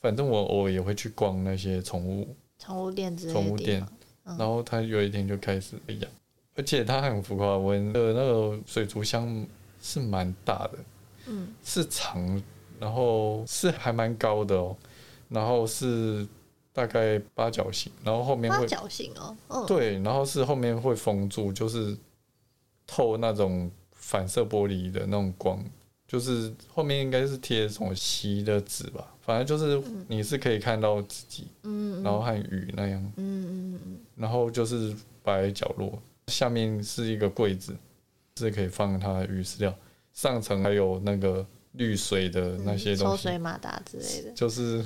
[0.01, 3.85] 反正我偶尔也会去逛那些宠物宠物店之类宠物店。
[4.25, 6.09] 然后他有一天就开始养，
[6.55, 9.45] 而且他很浮夸，我的那个水族箱
[9.81, 10.79] 是蛮大的，
[11.25, 12.41] 嗯，是长，
[12.79, 14.73] 然后是还蛮高的哦，
[15.27, 16.25] 然后是
[16.71, 21.93] 大概八角形，然后后面会八角形哦，嗯，对，然后是后面会封住，就是
[22.87, 25.61] 透那种反射玻璃的那种光，
[26.07, 37.75] 就是后面应该是贴什么锡的纸吧，反正就是你是可以看到自己，嗯，嗯然后和鱼那样，嗯嗯嗯然后就是摆在角落，下面是一个柜子，
[38.37, 39.73] 是可以放它的鱼饲料，
[40.13, 44.85] 上层还有那个滤水的那些嗯，抽东西，水马达之类的，就是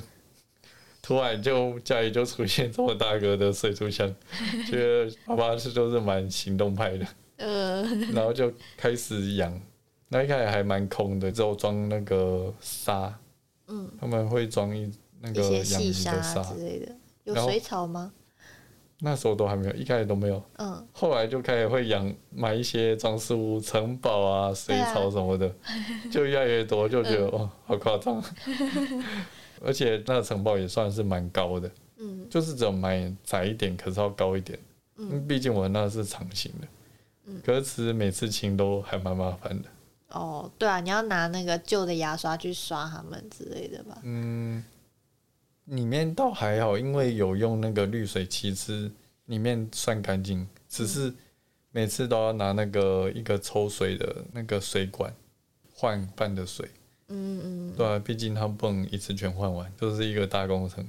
[1.02, 4.14] 突然就家里就出现这么大个的水族箱，
[4.70, 7.06] 觉得爸爸是就是蛮行动派的，
[7.38, 9.60] 呃，然后就开始养。
[10.10, 13.14] 那一开始还蛮空的，之后装那个沙，
[13.68, 18.12] 嗯，他们会装一那个养鱼的沙，之类的，有水草吗？
[19.00, 20.42] 那时候都还没有，一开始都没有。
[20.56, 25.54] 嗯，后来就开始会养买一些装饰物、城堡啊、水草什么的，
[26.10, 27.30] 就越来越多，就觉得、嗯。
[27.30, 28.20] 哦，好夸张。
[29.64, 32.26] 而且那个城堡也算是蛮高的，嗯。
[32.28, 34.58] 就是只有买窄一点，可是要高一点。
[34.96, 36.66] 嗯嗯，毕竟我那是长形的，
[37.26, 37.40] 嗯。
[37.44, 39.68] 可是其实每次清都还蛮麻烦的。
[40.08, 43.98] 哦，对啊，你要拿那个旧的牙刷去刷它们之类的吧？
[44.04, 44.64] 嗯，
[45.66, 48.90] 里面倒还好，因为有用那个滤水器，是
[49.26, 51.12] 里面算干净，只是
[51.70, 55.14] 每次都要拿那个一个抽水的那个水管
[55.74, 56.66] 换半的水，
[57.08, 60.86] 嗯嗯，对啊，毕竟它不能一次全换完，就是一个大工程。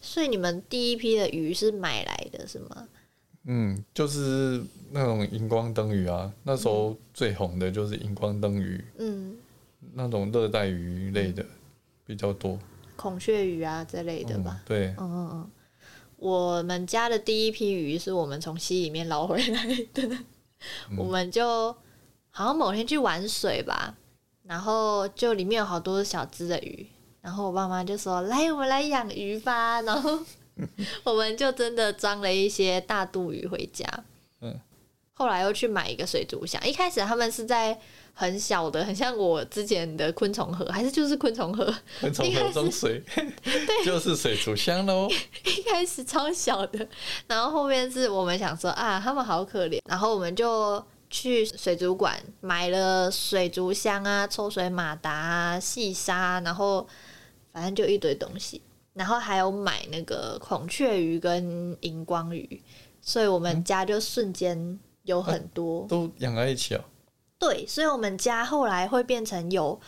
[0.00, 2.88] 所以你们第一批的鱼是买来的是吗？
[3.44, 9.36] 嗯，就是那种荧光灯鱼啊，那时候最红的就是荧光灯鱼，嗯，
[9.94, 11.44] 那种热带鱼类的
[12.06, 12.58] 比较多，
[12.96, 14.60] 孔雀鱼啊之类的嗯吧？
[14.64, 15.50] 对，嗯嗯嗯，
[16.16, 20.02] 我们家的第一批鱼是我们从溪里面捞回来的，
[20.90, 21.72] 嗯我们就
[22.30, 23.96] 好像某天去玩水吧，
[24.44, 26.86] 然后就里面有好多小只的鱼，
[27.20, 30.18] 然后我爸妈就说：“来，我们来养鱼吧。”然后
[31.04, 33.86] 我们就真的装了一些大肚鱼回家。
[34.40, 34.58] 嗯，
[35.14, 37.78] 后来又去买一个水族箱，一开始他们是在
[38.14, 43.84] 很小的，很像我之前的昆虫盒，还是就是昆虫盒，昆虫盒中水，对。
[43.84, 45.08] 就是水族箱喽。
[45.44, 46.86] 一开始超小的，
[47.26, 56.86] 然后后面是我们想说啊，他们好可怜，然后我们就去水族馆买了水族箱啊、抽水马达啊、细沙，然后
[57.52, 58.60] 反正就一堆东西，
[58.94, 62.62] 然后还有买那个孔雀鱼跟荧光鱼，
[63.00, 65.86] 所以我们家就瞬间有很多。
[65.88, 66.84] 都养在一起哦。
[67.38, 69.80] 对，所以我们家后来会变成有，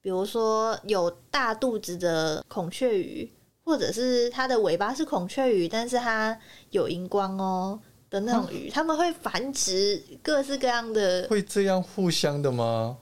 [0.00, 3.32] 比如说有大肚子的孔雀鱼，
[3.64, 6.38] 或者是它的尾巴是孔雀鱼，但是它
[6.70, 12.98] 有荧光哦的那种鱼，它们会繁殖各式各样的，会这样互相的吗？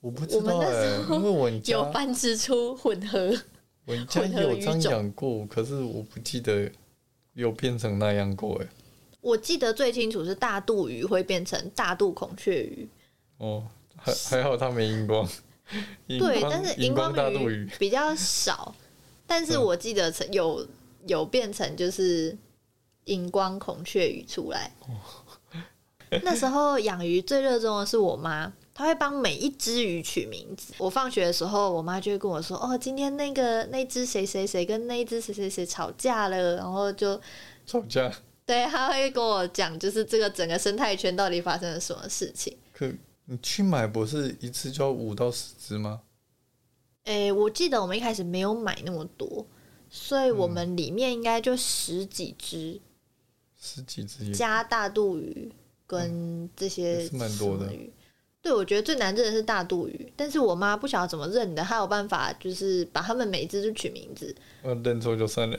[0.00, 3.32] 我不知道哎、因为我有繁殖出混合。
[3.84, 6.70] 我们家也有这样养过，可是我不记得
[7.34, 8.66] 有变成那样过哎、
[9.20, 12.88] 我记得最清楚是大肚鱼会变成大肚孔雀鱼，
[13.38, 13.66] 哦，
[13.96, 15.28] 还还好它没荧光，
[16.06, 18.74] 荧对，但是荧光大肚鱼，比较少，
[19.26, 19.62] 但是嗯。
[19.62, 20.66] 我记得成有
[21.06, 22.36] 有变成就是
[23.04, 24.70] 荧光孔雀鱼出来。
[26.22, 30.72] 那时候养鱼最热衷的是我妈，她会帮每一只鱼取名字。
[30.78, 37.20] 我放学的时候，我妈就会跟我说：“哦，今天那个那只谁谁谁跟那一只谁谁谁吵架了。”然后就
[37.66, 38.12] 吵架。
[38.46, 42.56] 对，她会跟我讲，就是这个整个生态圈到底发生了什么事情。
[42.72, 42.90] 可
[43.26, 46.00] 你去买不是一次就要五到十只吗？
[47.04, 49.46] 诶、我记得我们一开始没有买那么多，
[49.90, 52.80] 所以我们里面应该就十几只。
[53.60, 55.52] 十几只也加大肚鱼
[55.86, 57.92] 跟这些蛮多的鱼。
[58.42, 65.56] 对，我觉得最难认的是大肚鱼，但是我妈不晓得怎么认的，她有办法就是把它们每一只都取名字，呃认错就算了，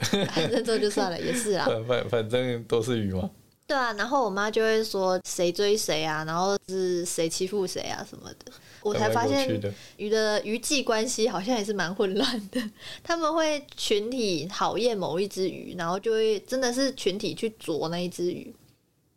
[0.50, 1.64] 认错就算了，也是啊。
[1.66, 3.30] 反反反正都是鱼嘛。
[3.66, 8.52] 对啊，然后我妈就会说谁追谁啊，然后是谁欺负谁啊什么的。
[8.82, 9.48] 我才发现，
[9.96, 12.60] 鱼的鱼际关系好像也是蛮混乱的，
[13.02, 18.54] 他们会群体讨厌某一只鱼，然后就会真的是群体去啄那一只鱼，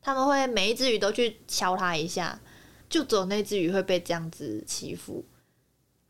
[0.02, 2.40] 他们会每一只鱼都去敲它一下，
[2.90, 5.24] 就只有那只鱼会被这样子欺负。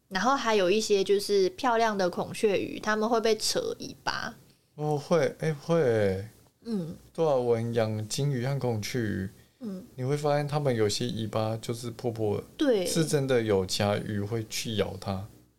[0.10, 4.34] 然后还有一些就是漂亮的孔雀鱼，它们会被扯尾巴。
[4.76, 6.30] 哦会哎、会欸
[6.66, 15.14] 嗯，多少文养金鱼和孔雀鱼，嗯，你会发现它们有些尾巴就是破破的，对，是真的有其他鱼会去咬它，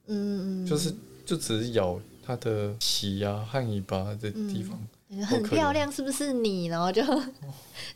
[0.06, 0.94] 嗯嗯，就是
[1.26, 6.66] 就只是咬它的鳍啊和尾巴的地方，嗯很漂亮，是不是你？
[6.66, 7.02] 然后就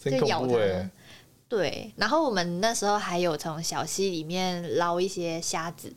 [0.00, 0.90] 就咬它。
[1.52, 5.92] 对，然后我们那时候还有从小溪里面捞一些虾子，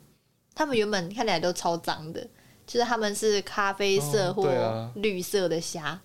[0.54, 2.20] 他们原本看起来都超脏的，
[2.66, 5.98] 就是他们是咖啡色哦或绿色的虾，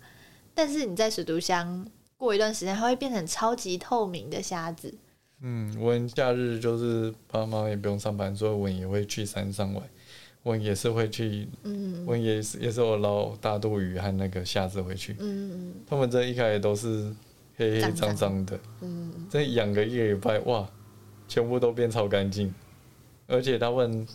[0.55, 1.85] 但是你在水族箱
[2.15, 4.93] 过一段时间，它会变成超级透明的虾子。
[5.41, 9.83] 嗯，我们假日就是爸妈也不用上班，所以我们也会去山上玩。
[10.43, 15.17] 我们也是会去，嗯我们也是也是我捞大肚鱼和那个虾子回去。
[15.19, 17.13] 嗯他们这一开始都是
[17.69, 20.67] 黑黑脏脏的，嗯这养个一个礼拜，哇，
[21.27, 22.53] 全部都变超干净。
[23.27, 24.07] 而且他们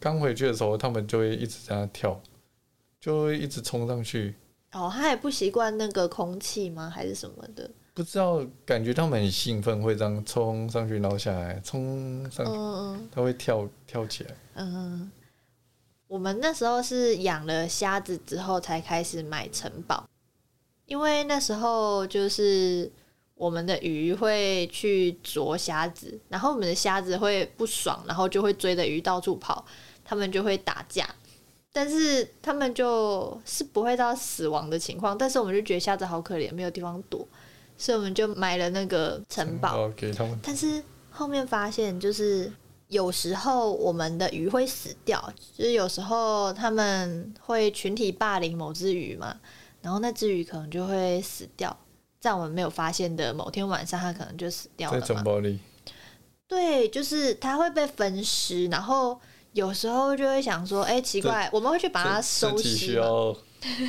[0.00, 2.20] 刚回去的时候，他们就会一直在那跳，
[3.00, 4.34] 就会一直冲上去。
[4.72, 6.90] 哦，他也不习惯那个空气吗？
[6.90, 7.70] 还是什么的？
[7.94, 14.30] 不知道，感觉他们很兴奋，会这样冲上去，然后下来，冲上去，嗯他会跳跳起来。
[14.54, 15.12] 嗯嗯。
[16.06, 20.08] 我们那时候是养了虾子之后才开始买城堡，
[20.88, 22.90] 因为那时候就是
[23.34, 29.64] 我们的鱼会去啄虾子，然后我们的虾子会不爽，然后就会追着鱼到处跑，
[30.04, 31.08] 他们就会打架。
[31.70, 37.28] 但是他们就是不会到死亡的情况，但是我们就觉得虾子好可怜，没有地方躲，
[37.76, 39.82] 所以我们就买了那个城堡。
[39.82, 40.36] 哦，给他们。
[40.42, 42.50] 但是后面发现，就是
[42.88, 45.22] 有时候我们的鱼会死掉，
[45.56, 49.38] 就是有时候他们会群体霸凌某只鱼嘛，
[49.82, 51.76] 然后那只鱼可能就会死掉，
[52.20, 55.06] 在我们没有发现的某天晚上，它可能就死掉了在。
[55.06, 55.58] 城堡里，
[56.46, 59.18] 对，就是它会被分尸，然后
[59.52, 62.94] 有时候就会想说，哎、奇怪，我们会去把它收自己需。
[62.94, 63.36] 要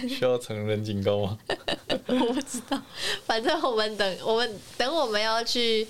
[0.08, 1.38] 需要成人警告吗？
[2.08, 2.82] 我不知道，
[3.26, 5.88] 反正我们等我们等我们要去，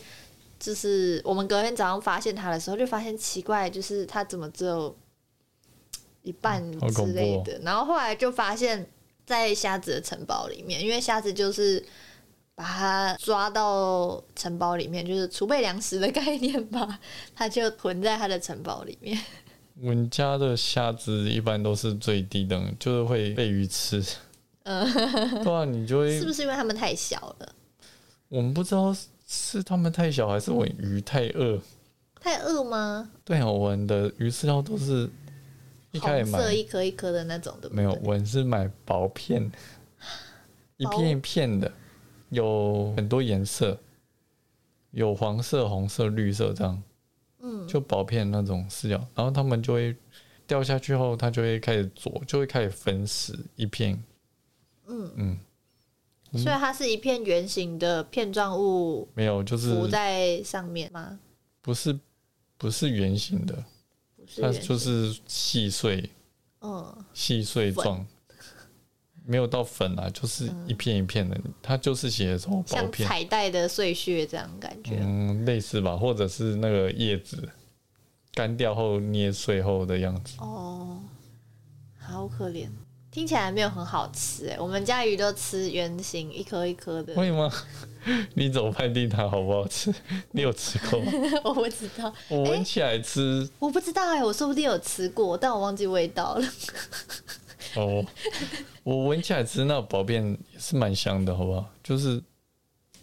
[0.59, 4.93] 就是我们隔天早上发现它的时候，就发现奇怪，就是它怎么只有
[6.23, 7.57] 一半之类的。
[7.59, 8.85] 然后后来就发现，
[9.29, 11.85] 在虾子的城堡里面，因为虾子就是
[12.55, 16.99] 把它抓到城堡里面，就是储备粮食的概念吧，
[17.35, 19.15] 它就囤在它的城堡里面。
[19.79, 24.03] 我们家的虾子一般都是最低等，就是会被鱼吃。
[24.63, 24.83] 嗯，
[25.45, 27.53] 对啊，你就会是不是因为它们太小了，
[28.29, 28.95] 我们不知道
[29.27, 31.61] 是他们太小，还是我们鱼太饿。
[32.19, 33.09] 太饿吗？
[33.23, 35.07] 对啊，我们的鱼饲料都是
[35.91, 37.77] 一开始红买色一颗一颗的那种，对不对？
[37.77, 39.51] 没有，我是买薄片，
[40.77, 41.71] 一片一片的，
[42.29, 43.77] 有很多颜色，
[44.91, 46.83] 有黄色、红色、绿色这样，
[47.39, 49.95] 嗯，就薄片那种饲料，然后他们就会
[50.45, 54.01] 掉下去后，它就会开始啄，就会开始分食一片，
[54.87, 55.37] 嗯嗯，
[56.33, 61.19] 所以它是一片圆形的片状物没有，就是浮在上面吗？
[61.61, 61.99] 不是
[62.57, 63.63] 不是圆形的，
[64.37, 66.09] 它就是细碎
[66.61, 67.05] 嗯。
[67.13, 68.05] 细碎状，
[69.25, 74.97] 没有到粉啊，就是一片一片的，它就是写什么薄像片，彩带的碎屑这样感觉。
[75.01, 77.49] 嗯，类似吧，或者是那个叶子
[78.33, 80.35] 干掉后捏碎后的样子。
[80.39, 81.01] 哦，
[81.97, 82.69] 好可怜，
[83.11, 84.59] 听起来没有很好吃哎。
[84.59, 87.51] 我们家鱼都吃圆形一颗一颗的，会吗？
[88.35, 89.93] 你怎么判定它好不好吃？
[90.31, 91.11] 你有吃过吗？
[91.43, 96.45] 我不知道，我闻起来吃我不知道哎，我说不定有吃过，但我忘记味道了。
[97.75, 98.05] 哦，
[98.83, 101.69] 我闻起来吃那薄片也是蛮香的，好不好？
[101.83, 102.21] 就是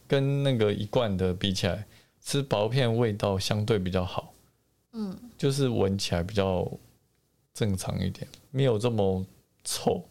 [0.07, 1.85] 跟那个一罐的比起来，
[2.25, 4.33] 吃薄片味道相对比较好，
[4.93, 6.67] 嗯，就是闻起来比较
[7.53, 9.25] 正常一点，没有这么
[9.67, 10.03] 臭。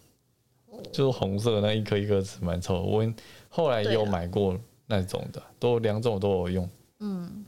[0.91, 3.01] 就是红色的那一颗一颗是蛮臭，我
[3.47, 6.69] 后来也有买过那种的，都两种都有用。
[6.99, 7.45] 嗯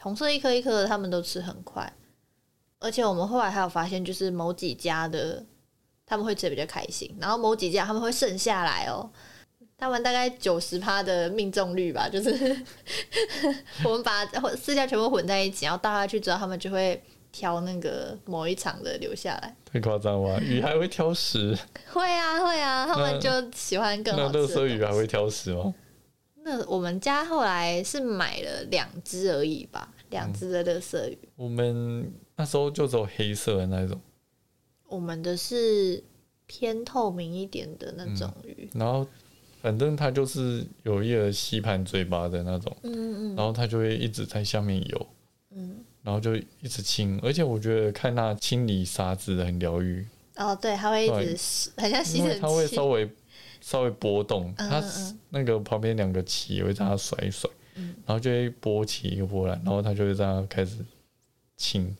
[0.00, 1.92] 红色一颗一颗的，他们都吃很快，
[2.80, 5.46] 而且我们后来还有发现，就是某几家的
[6.04, 9.08] 他们会吃的比较开心，然后某几家他们会剩下来哦。
[9.78, 12.30] 他们大概九十趴的命中率吧，就是
[13.84, 14.26] 我们把
[14.56, 17.00] 四家全部混在一起，然后倒下去之后，他们就会
[17.32, 19.54] 挑那个某一场的留下来。
[19.64, 21.56] 太夸张了吧， 鱼还会挑食，
[21.92, 25.74] 会啊，会啊，他们就喜欢更好吃的乐色鱼还会挑食吗？
[26.42, 31.18] 那我们家后来是买了两只而已吧，两只的乐色鱼。
[31.36, 34.00] 我们那时候就只有黑色的那种，
[34.88, 36.02] 我们的是
[36.46, 38.68] 偏透明一点的那种鱼。
[38.74, 39.06] 然后
[39.60, 45.06] 反正它就是有一个吸盘嘴巴的那种，嗯嗯然后它就会一直在下面游，
[45.50, 45.84] 嗯。
[46.02, 52.66] 然后就一直清，而且我觉得看它清理沙子很疗愈，哦，对，它会一直很像吸尘器它会。
[52.66, 53.10] 稍微
[53.60, 54.82] 稍微波动，它
[55.28, 60.78] 那个旁边两个鳍也会在它甩一甩，嗯然后就会波起一个波澜，然后它就会在它开始
[61.58, 61.94] 清。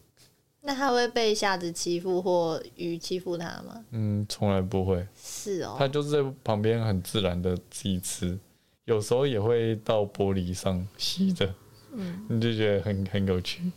[0.62, 3.84] 那它会被虾子欺负或鱼欺负它吗？
[3.90, 8.38] 嗯，从来不会，是哦，它就是在旁边很自然的自己吃，
[8.86, 11.54] 有时候也会到玻璃上吸着，
[11.92, 13.70] 嗯，你就觉得很很有趣。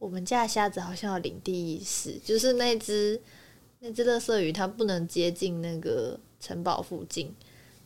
[0.00, 3.20] 我们家的虾子好像有领地意识，就是那只
[3.80, 7.32] 那只乐色鱼，它不能接近那个城堡附近，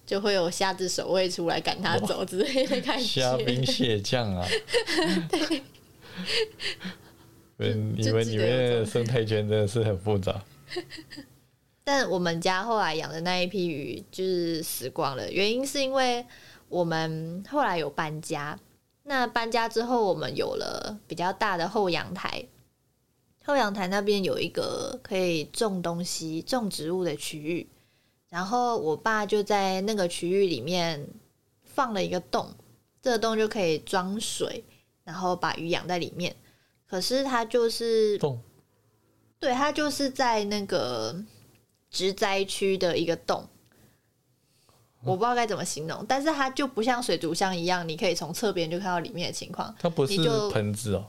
[0.06, 3.66] 就会有虾子守卫出来赶它走之类的感虾兵。
[3.66, 4.46] 蟹 将啊！
[7.58, 10.40] 对，你就们里面的生态圈真的是很复杂。
[11.82, 16.24] 但我们家后来养的那一批鱼就是死光了，原因是因为
[16.68, 18.56] 我们后来有搬家。
[19.04, 22.46] 那搬家之后，我们有了比较大的后阳台。
[23.44, 27.68] 后阳台那边有一个可以种东西、种植物的区域，
[28.30, 31.06] 然后我爸就在那个区域里面
[31.62, 32.54] 放了一个洞，
[33.02, 34.64] 这个洞就可以装水，
[35.04, 36.34] 然后把鱼养在里面。
[36.86, 38.40] 可是它就是洞
[39.38, 41.14] 对，它就是在那个
[41.90, 43.46] 植栽区的一个洞，
[45.04, 49.74] 我不知道该怎么形容，但是它就不像水族箱一样，你可以从侧边就看到里面的情况。
[49.78, 50.16] 它不是
[50.50, 51.06] 盆子哦、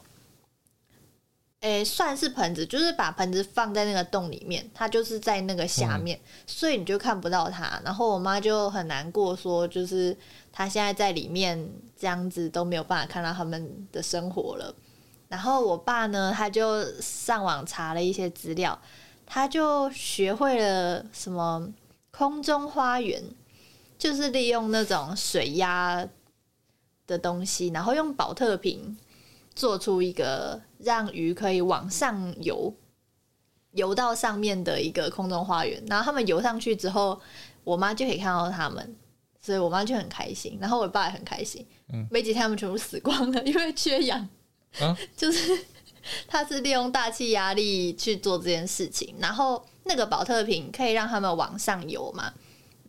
[1.62, 7.82] 诶、算是盆子，就是把盆子放在那个洞里面，它就是在那个下面，所以你就看不到它。
[7.84, 10.16] 然后我妈就很难过，说就是
[10.52, 14.76] 她现在在里面这样子都没有办法看到他们的生活了。
[15.28, 18.80] 然后我爸呢，他就上网查了一些资料，
[19.26, 21.68] 他就学会了什么
[22.12, 23.24] 空中花园，
[23.98, 26.08] 就是利用那种水压
[27.08, 28.98] 的东西，然后用保特瓶
[29.54, 32.74] 做出一个让鱼可以往上游，
[33.72, 35.82] 游到上面的一个空中花园。
[35.88, 37.20] 然后他们游上去之后，
[37.64, 38.96] 我妈就可以看到他们，
[39.42, 41.66] 所以我妈就很开心，然后我爸也很开心。
[41.94, 44.28] 嗯没几天他们全部死光了，因为缺氧。
[44.80, 45.66] 啊 就是
[46.28, 52.34] 他是利用大气压力去做这件事情，然后那个保特瓶可以让他们往上游嘛。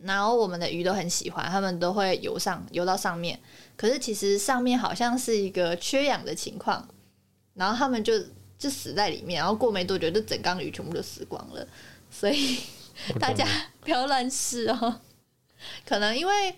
[0.07, 3.37] 然后我们的鱼都很喜欢，他们都会游上游到上面。
[3.75, 6.87] 可是其实上面好像是一个缺氧的情况，
[7.53, 8.13] 然后他们就
[8.57, 11.67] 就死在里面，然后过没多久就整缸鱼全部都死光了。
[12.09, 12.57] 所以
[13.19, 13.45] 大家
[13.81, 15.01] 不要乱试哦。
[15.85, 16.55] 可能因为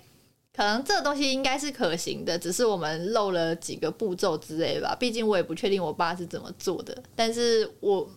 [0.55, 4.95] 可能这个东西应该是可行的，只是我们漏了几个步骤之类吧。
[4.99, 8.09] 毕竟我也不确定我爸是怎么做的，但是我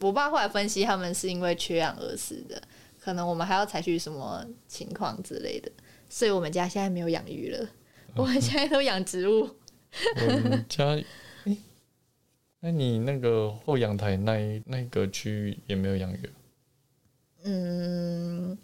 [0.00, 2.60] 我爸后来分析，他们是因为缺氧而死的。
[3.04, 5.70] 可能我们还要采取什么情况之类的，
[6.08, 7.68] 所以我们家现在没有养鱼了，
[8.16, 9.46] 我们现在都养植物。
[10.26, 10.86] 我们家，
[11.44, 11.58] 诶
[12.60, 16.30] 那你那个后阳台那一那个区域也没有养鱼？
[17.44, 18.56] 嗯，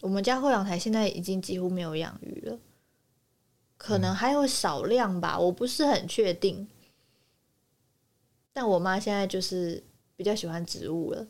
[0.00, 2.56] 我们家后阳台现在已经几乎没有养鱼了，
[3.76, 6.68] 可能还有少量吧，我不是很确定。
[8.52, 9.82] 但我妈现在就是
[10.14, 11.26] 比较喜欢植物了，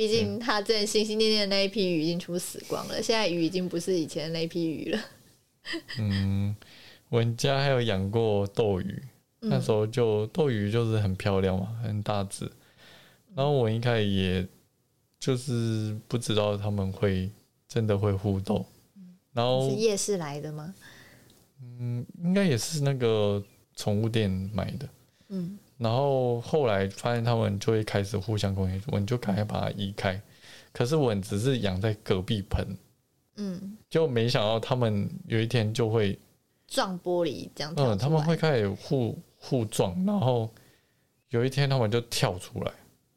[0.00, 5.00] 毕竟他之前心心念念的那一批鱼已经全部死光了，现在鱼已经不是以前的那一批鱼了。
[5.98, 6.56] 嗯，
[7.10, 9.02] 我们家还有养过斗鱼，
[9.40, 12.50] 那时候就斗鱼就是很漂亮嘛，很大只。
[13.34, 14.48] 然后我一开始也
[15.18, 17.30] 就是不知道他们会
[17.68, 18.64] 真的会互动，
[19.34, 20.74] 然后是夜市来的吗？
[21.60, 23.44] 嗯，应该也是那个
[23.76, 24.88] 宠物店买的。
[25.28, 30.20] 嗯，然后后来发现他们就会开始互相攻击，我就赶快把它移开。
[30.74, 32.76] 可是蚊子是养在隔壁盆，
[33.36, 36.18] 嗯，就没想到他们有一天就会，
[36.68, 37.72] 撞玻璃这样。
[37.78, 40.50] 嗯，他们会开始互互撞，然后
[41.30, 42.72] 有一天他们就跳出来，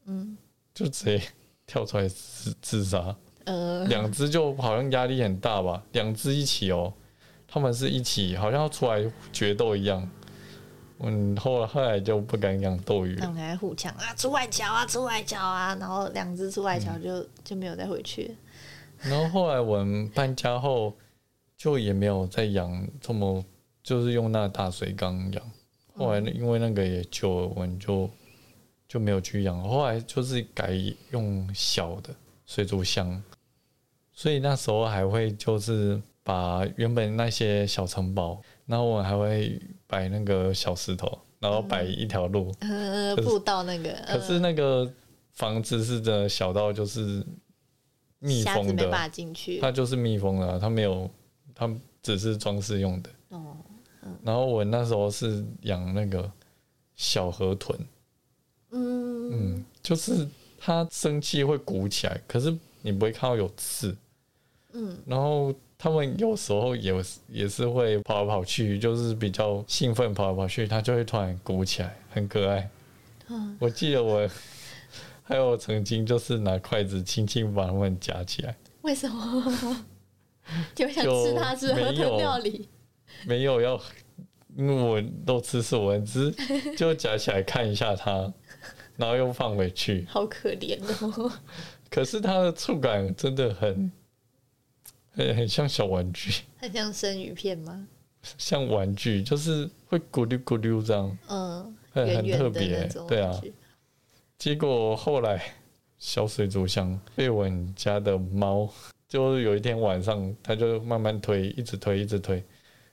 [0.06, 0.38] 嗯
[0.74, 1.22] 就直接
[1.68, 3.14] 跳出来自自杀。
[3.44, 6.94] 呃，两只就好像压力很大吧，两只一起哦，
[7.46, 10.10] 他们是一起，好像要出来决斗一样。
[11.04, 13.22] 嗯，后来后来就不敢养斗鱼了。
[13.22, 18.36] 他们还在互抢啊，出外桥啊，出外桥啊，然后两只出外桥嗯就、就没有再回去。
[19.02, 20.94] 然后后来我们搬家后，
[21.58, 23.44] 就也没有再养这么，
[23.84, 25.52] 就是用那大水缸养。
[25.96, 28.10] 后来因为那个也旧了，我们就
[28.88, 29.62] 就没有去养。
[29.62, 30.72] 后来就是改
[31.12, 32.10] 用小的
[32.46, 33.22] 水族箱，
[34.14, 42.52] 所以那时候还会就是把原本那些小城堡，然后我还会摆那个小石头，然后摆一条路。
[42.60, 44.92] 呃，步道那个，可是那个
[45.34, 47.26] 房子是真的小到就是
[48.20, 49.60] 密封的没办，法进去。
[49.60, 51.10] 它就是密封的啊、它没有，
[51.54, 51.70] 它
[52.02, 53.10] 只是装饰用的。
[53.30, 53.58] 哦，
[54.24, 56.32] 然后我那时候是养那个
[56.96, 57.78] 小河豚，
[58.72, 63.96] 嗯嗯，就是它生气会鼓起来，可是你不会看到有刺，
[64.74, 65.54] 嗯，然后
[65.84, 66.94] 他们有时候也
[67.28, 72.70] 也是会跑来跑去，就是比较兴奋跑来跑去，它就会突然鼓起来，很可爱。
[73.28, 74.26] 嗯，我记得我
[75.24, 79.86] 还有曾经就是拿筷子轻轻把它们夹起来，为什么？
[80.74, 82.70] 就想吃它是河没有豚料理，
[83.28, 83.78] 没有要，
[84.56, 88.34] 因为我都吃素我，只是 就夹起来看一下它，
[88.96, 90.08] 然后又放回去。
[90.10, 91.30] 好可怜哦。
[91.90, 93.92] 可是它的触感真的很
[95.14, 97.88] 很很像小玩具， 很像生鱼片吗？
[98.38, 103.42] 像玩具，就是会咕噜咕噜这样，嗯，很很特别对啊
[104.38, 105.44] 结果后来
[105.98, 108.70] 小水族箱被我们家的猫，
[109.08, 112.44] 就是有一天晚上，它就慢慢推，一直推，一直推，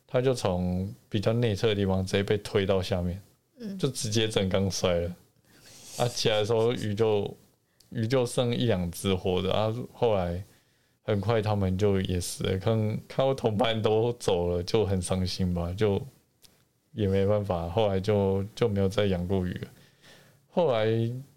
[0.06, 3.20] 它就从比较内侧的地方直接被推到下面，
[3.60, 5.16] 嗯就直接整缸摔了。
[5.98, 7.36] 啊，起来的时候鱼就
[7.90, 10.42] 鱼就剩一两只活的啊，后来
[11.10, 16.00] 很快他们就也死了，看看到同伴都走了，就很伤心吧，就
[16.92, 19.68] 也没办法，后来就就没有再养过鱼了。
[20.48, 20.86] 后来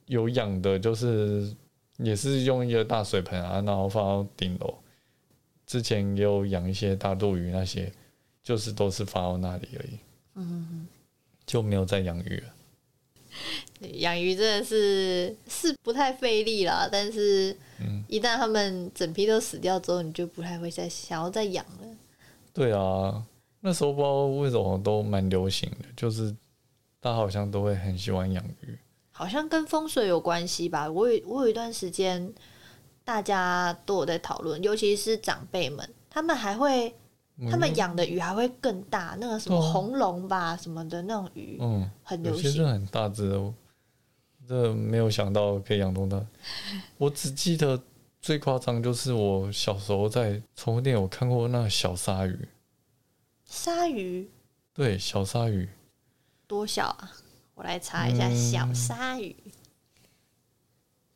[0.06, 1.52] 有养的，就是
[1.98, 4.74] 也是用一个大水盆啊，然后放到顶楼。
[5.66, 7.92] 之前也有养一些大肚鱼，那些
[8.44, 10.00] 就是都是放到那里而已，
[10.36, 10.88] 嗯，
[11.46, 12.54] 就没有再养鱼了。
[13.94, 21.88] 养鱼真的是是不太费力啦，但是嗯一旦他们整批都死掉之后，你就不太会再想要再养了。
[22.54, 23.24] 对啊，
[23.62, 26.32] 那时候不知道为什么都蛮流行的，就是
[27.00, 28.78] 大家好像都会很喜欢养鱼。
[29.12, 30.90] 好像跟风水有关系吧。
[30.90, 32.34] 我有我有一段时间，
[33.04, 36.94] 大家都有在讨论，尤其是长辈们，他们还会，
[37.50, 42.44] 他们养的鱼还会更大，那个什么红龙吧什么的那种鱼，嗯，很流行。
[42.44, 43.54] 有些是很大只的，我
[44.48, 46.22] 这没有想到可以养多大。
[46.98, 47.82] 我只记得
[48.22, 52.48] 最夸张就是我小时候在宠物店有看过那小鲨鱼，
[53.46, 54.30] 鲨鱼
[54.74, 55.70] 对，小鲨鱼
[56.48, 57.12] 多小啊？
[57.56, 59.36] 我来查一下，嗯小鲨鱼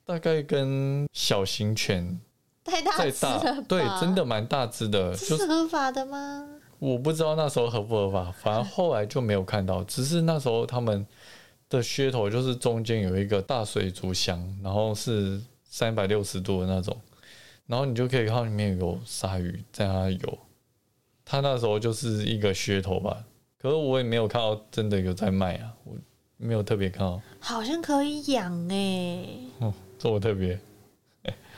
[0.06, 2.20] 大概跟小型犬
[2.64, 5.16] 太大再大只，对，真的蛮大只的。
[5.16, 6.48] 这就是是合法的吗？
[6.80, 9.84] 我不知道那时候合不合法，反正后来就没有看到。
[9.86, 11.06] 只是那时候他们
[11.70, 16.96] 的噱头就是中间有一个大水族箱，然后是三百六十度的那种，
[17.66, 20.40] 然后你就可以看到里面有鲨鱼在那游。
[21.26, 23.26] 他那时候就是一个噱头吧，
[23.60, 25.94] 可是我也没有看到真的有在卖啊，我
[26.38, 29.28] 没有特别看到，好像可以养哎、
[29.60, 30.58] 哦，这么特别。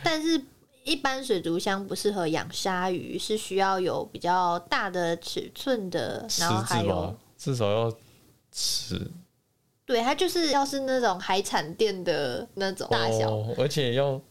[0.04, 0.42] 但是
[0.86, 7.94] 一般水族箱不适合养鲨鱼，是需要有比较大的尺寸的，然后还有，至少要
[8.52, 9.12] 尺
[9.90, 14.22] 对它就是要是那种海产店的那种大小，哦，而且要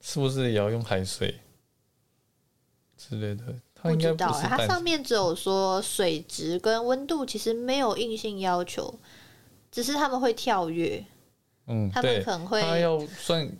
[0.00, 1.40] 是不是也要用海水
[2.96, 3.52] 之类的？
[3.74, 9.00] 它不应该知道欸它上面只有说水质跟温度其实没有硬性要求，
[9.72, 11.04] 只是他们会跳跃，
[11.66, 13.50] 嗯，他们能会它要算，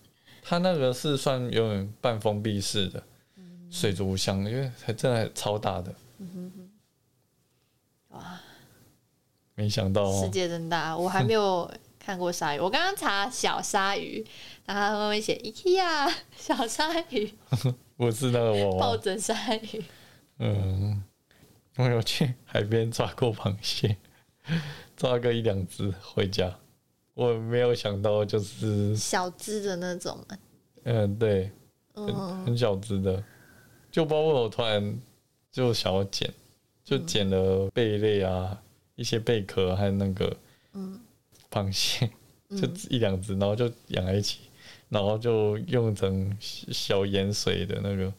[0.40, 3.02] 它那个是算有点半封闭式的
[3.34, 5.92] 嗯水族箱，因为还真的超大的，
[8.10, 8.40] 哇，
[9.62, 12.58] 没想到世哦，界真大，我还没有看过鲨鱼。
[12.58, 14.24] 我刚刚查小鲨鱼，
[14.66, 17.32] 然后他们会写 IKEA 小鲨鱼、
[17.96, 19.84] 不是那个娃娃，抱枕鲨鱼。
[20.38, 21.00] 嗯，
[21.76, 23.96] 我有去海边抓过螃蟹，
[24.96, 26.52] 抓个一两只回家，
[27.14, 30.36] 我没有想到就是，小只的那种嘛，
[30.82, 31.52] 嗯，对，
[31.94, 33.22] 很嗯，很小只的，
[33.92, 35.00] 就包括我突然
[35.52, 36.28] 就想要捡，
[36.82, 38.60] 就捡了贝类啊，
[38.94, 40.36] 一些贝壳还有那个
[40.72, 41.00] 嗯。
[41.50, 42.06] 螃蟹，
[42.48, 44.40] 就嗯一两只，然后就养在一起，
[44.88, 48.10] 然后就用成小盐水的那个，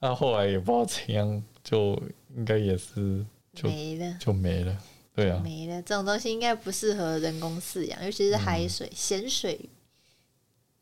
[0.00, 1.98] 那、后来也不知道怎样，就
[2.36, 4.16] 应该也是就没了。
[4.20, 4.78] 就没了，
[5.14, 9.70] 对啊，没了，这种东西应该不适合人工饲养，尤其是海水、咸水鱼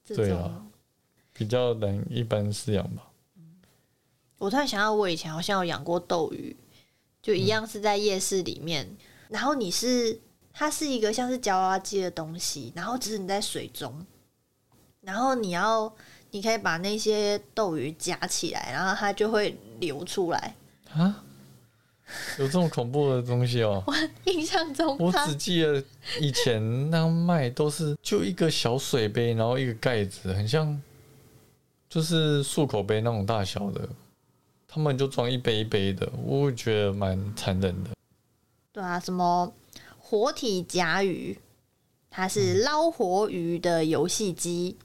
[0.04, 0.24] 这种。
[0.26, 0.66] 对啊。
[1.32, 3.10] 比较难一般饲养吧，
[4.38, 6.56] 我突然想到，我以前好像有养过斗鱼，
[7.22, 8.96] 就一样是在夜市里面，
[9.32, 10.20] 然后你是
[10.52, 14.04] 它是一个像是搅娃机的东西，然后只是你在水中，
[15.00, 15.92] 然后你要
[16.30, 20.54] 你可以把那些斗鱼夹起来，然后它就会流出来。
[20.92, 21.24] 啊，
[22.38, 25.82] 有这种恐怖的东西哦、我印象中我只记得
[26.20, 30.78] 以前那样卖都是就一个小水杯，然后一个盖子，很像
[31.88, 33.88] 就是漱口杯那种大小的，
[34.68, 37.90] 他们就装一杯一杯的，我会觉得蛮残忍的。
[38.72, 39.52] 对啊，什么
[39.98, 41.38] 活体夹鱼，
[42.10, 44.78] 它是捞活鱼的游戏机，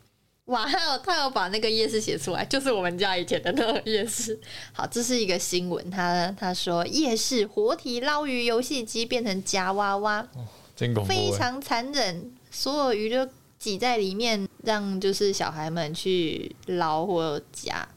[0.46, 4.38] 哇，他有他有把那个夜市写出来，就是我们家以前的那个夜市。
[4.74, 10.28] 好，这是一个新闻，他他说夜市活体捞鱼游戏机变成夹娃娃，
[10.76, 11.16] 真恐怖欸！
[11.16, 17.88] 非常残忍，所有鱼都挤在里面，让就是小孩们去捞或夹。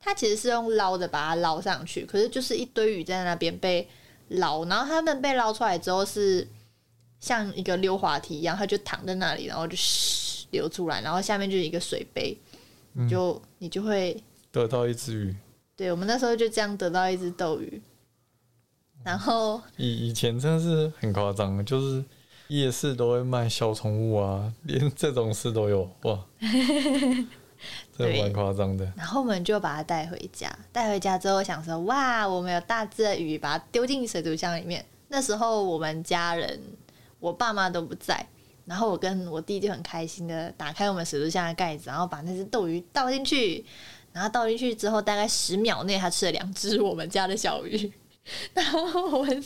[0.00, 3.88] 它其实是用捞的把它捞上去，可是就是一堆鱼在那边被
[4.34, 6.46] 捞，然后他们被捞出来之后是
[7.20, 12.36] 像一个溜滑梯一样，他就躺在那里，然后就嘘流出来，然后下面就是一个水杯，
[12.92, 14.22] 你就你就会
[14.52, 15.36] 得到一只鱼，
[15.76, 17.82] 对我们那时候就这样得到一只斗鱼，
[19.02, 22.04] 然后以以前真的是很夸张，就是
[22.48, 26.24] 夜市都会卖小宠物啊，连这种事都有哇，
[27.96, 28.22] 这对。
[28.22, 28.90] 蛮夸张的。
[28.96, 34.84] 然后我们就把它带回家，带回家之后想说，哇，我们有大只的鱼，把它丢进水族箱里面。
[35.08, 36.60] 那时候我们家人，
[37.20, 38.26] 我爸妈都不在，
[38.64, 43.64] 然后我跟我弟就很开心的打开我们水族箱的盖子，然后把那只斗鱼倒进去，
[44.12, 47.92] 然后倒进去之后，大概十秒内，它吃了两只我们家的小鱼，
[48.54, 48.82] 然后
[49.18, 49.44] 我们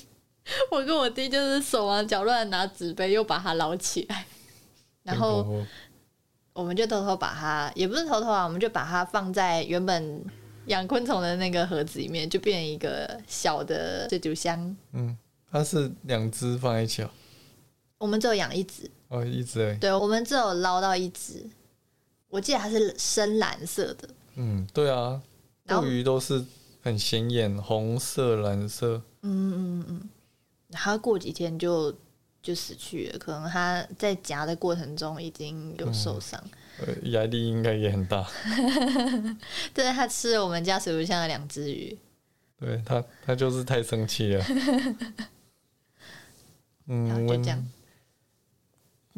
[0.70, 4.24] 我跟我弟就是手忙脚乱拿纸杯又把它捞起来，
[5.02, 5.62] 然后
[6.58, 10.20] 我们就偷偷把它，也不是偷偷啊，我们就把它放在原本
[10.66, 14.76] 养昆虫的那个盒子里面，就变成一个小的水族箱。
[14.90, 15.16] 嗯，
[15.52, 17.10] 它是两只放在一起哦，
[17.98, 21.46] 我们只有养一只，哦，一只哎，对，我们只有捞到一只，
[22.28, 25.22] 我记得它是深蓝色的，嗯，对啊，
[25.64, 26.44] 斗鱼都是
[26.82, 30.08] 很显眼，红色、蓝色，嗯嗯嗯，
[30.70, 31.94] 然后过几天就
[32.48, 36.42] 就死去了，可能他在夹的过程中已经有受伤。
[36.80, 38.26] 呃，压力应该也很大。
[39.74, 41.98] 对，他吃了我们家水族箱的两只鱼。
[42.58, 44.44] 对他，他就是太生气了。
[46.88, 47.62] 嗯，我就这样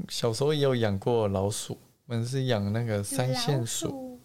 [0.08, 4.20] 小时候也有养过老鼠，我们是养那个三线鼠，鼠，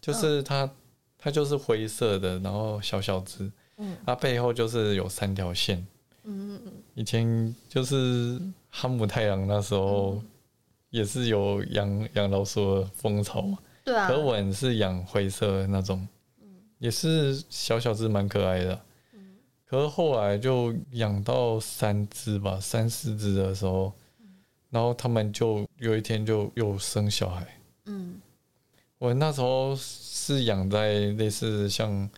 [0.00, 0.68] 就是它，
[1.16, 5.86] 它就是灰色的，然后小小只，嗯它背后就是有三条线。
[6.26, 10.20] 嗯嗯嗯，以前就是哈姆太郎那时候
[10.90, 16.06] 也是有养养老鼠的风潮嘛，对啊，可我们是养灰色的那种，
[16.78, 18.80] 也是小小只，蛮可爱的。
[19.64, 23.92] 可是后来就养到三只吧，三四只的时候，
[24.70, 27.46] 然后他们就有一天就又生小孩。
[27.86, 28.20] 嗯。
[28.98, 32.08] 我那时候是养在类似像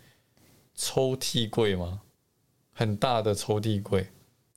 [0.75, 1.99] 抽屉柜嘛，
[2.79, 4.07] 很大的抽屉柜，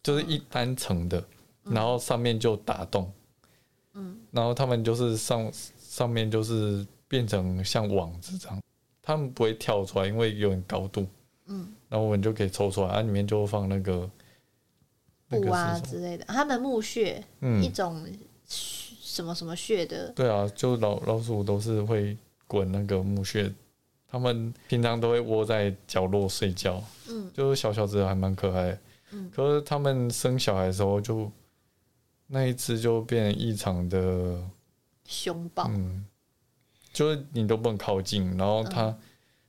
[0.01, 1.25] 就是一单层的，
[1.65, 3.13] 然后上面就打洞，
[3.95, 4.17] 嗯。
[4.31, 8.63] 然后他们就是上上面就是变成像网子这样，
[9.03, 11.05] 他们不会跳出来，因为有点高度，
[11.47, 14.09] 嗯，然后我们就可以抽出来，啊，里面就放那个
[15.29, 15.77] 布啊？
[15.81, 18.07] 之类的，他们墓穴、一嗯，种
[18.47, 22.17] 什么什么穴的，对啊，就老老鼠都是会
[22.47, 23.53] 滚那个墓穴，
[24.13, 28.79] 他们平常都会窝在角落睡觉，嗯就是小小只还蛮可爱的。
[29.13, 31.33] 嗯可是他们生小孩的时候就
[32.27, 34.39] 那一只就变得异常的，
[35.07, 36.05] 凶暴，嗯，
[36.93, 38.37] 就是你都不能靠近。
[38.37, 38.95] 然后他、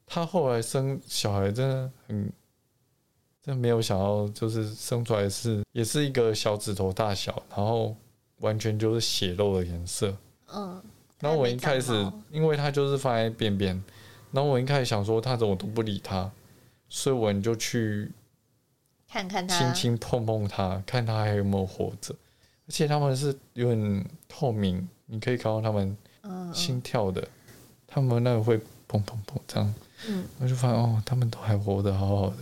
[0.05, 2.31] 他后来生小孩真的很，
[3.41, 7.93] 真的没有想到，就是生出来是也是一个小指头大小，然后
[8.39, 10.15] 完全就是血肉的颜色。
[10.53, 10.81] 嗯，
[11.19, 11.93] 然后我一开始
[12.31, 13.81] 因为它就是放在边边，
[14.33, 16.29] 然后我一开始想说他怎么都不理他，
[16.89, 18.11] 所以我就去
[19.07, 22.13] 看看他，轻轻碰碰他，看他还有没有活着。
[22.65, 27.25] 而且他们是有点透明，你可以看到他们嗯心跳的，
[27.85, 29.75] 他们那个会砰砰砰这样，
[30.07, 32.37] 嗯我就发现哦，他们都还活得好好的。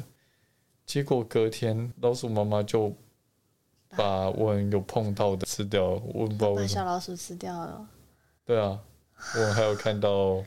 [0.85, 2.93] 结果隔天老鼠妈妈就
[3.97, 6.81] 把我们有碰到的吃掉了，我也不知道把为什么。
[6.81, 7.87] 小老鼠吃掉了，
[8.45, 8.79] 对啊，
[9.35, 10.43] 我还有看到，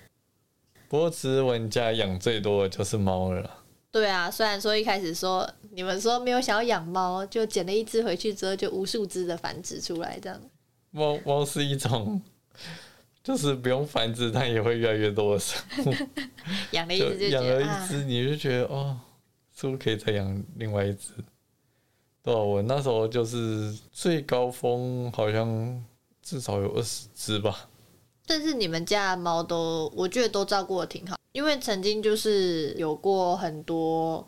[0.89, 3.51] 不过其实我们家养最多的就是猫了啦。
[3.91, 10.41] 对啊，虽然说一开始说你们说没有想要养猫，就捡了一只回去之后，就无数只的繁殖出来，这样。
[10.91, 12.21] 猫猫是一种，
[13.23, 15.95] 就是不用繁殖，但也会越来越多的生物。
[16.73, 18.99] 养了一只就养了一，只，你就觉得哦，
[19.55, 21.11] 是不是可以再养另外一只？
[22.23, 25.85] 对啊，我那时候就是最高峰，好像
[26.21, 27.69] 至少有二十只吧。
[28.27, 34.27] 但是你们家的猫都，我觉得都照顾的挺好，因为曾经就是有过很多，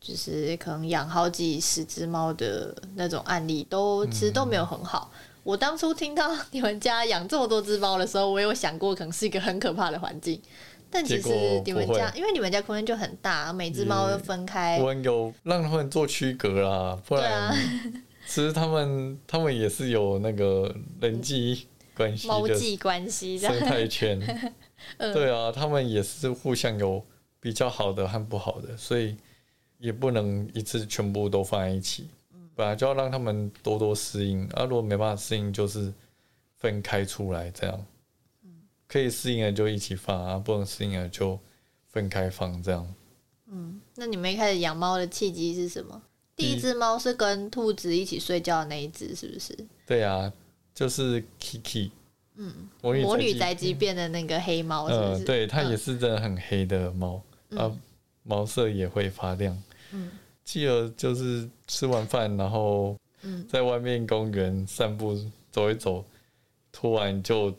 [0.00, 5.10] 就是可能养好几十只猫的那种案例，都其实都没有很好。
[5.42, 10.40] 我当初听到你们家养这么多只猫的时候，我有想过可能是一个很可怕的环境，
[10.90, 17.54] 但其实你们家因为你们家空间就很大，每只猫都分开，我们有让他们做区隔啦，不然、
[18.26, 21.66] 其实他们他们也是有那个人际
[21.96, 23.60] 关系，就是猫际关系这生。
[23.60, 24.20] 态圈。
[24.98, 27.02] 嗯对啊，他们也是互相有
[27.40, 29.16] 比较好的和不好的，所以
[29.78, 32.08] 也不能一次全部都放在一起。
[32.54, 35.92] 本来就要让他们多多适应，啊，如果没办法适应，就是
[36.58, 37.86] 分开出来这样。
[38.86, 41.38] 可以适应的就一起放啊，不能适应的就
[41.88, 42.94] 分开放这样。
[43.96, 46.02] 那你们一开始养猫的契机是什么？
[46.36, 49.56] 第一只猫是跟兔子一起睡觉的那一只，是不是？
[49.86, 50.32] 对啊，
[50.74, 51.90] 就是 Kiki，
[52.34, 52.52] 嗯，
[52.82, 55.70] 魔魔女宅宅急便的那个黑猫，嗯，对，它嗯。
[55.70, 57.22] 也是真的很黑的猫，
[57.56, 57.70] 啊，
[58.24, 59.56] 毛色也会发亮。
[59.92, 60.10] 嗯，
[60.42, 63.46] 继而就是吃完饭，然后嗯。
[63.48, 65.16] 在外面公园散步
[65.52, 66.04] 走一走，
[66.72, 67.54] 突然就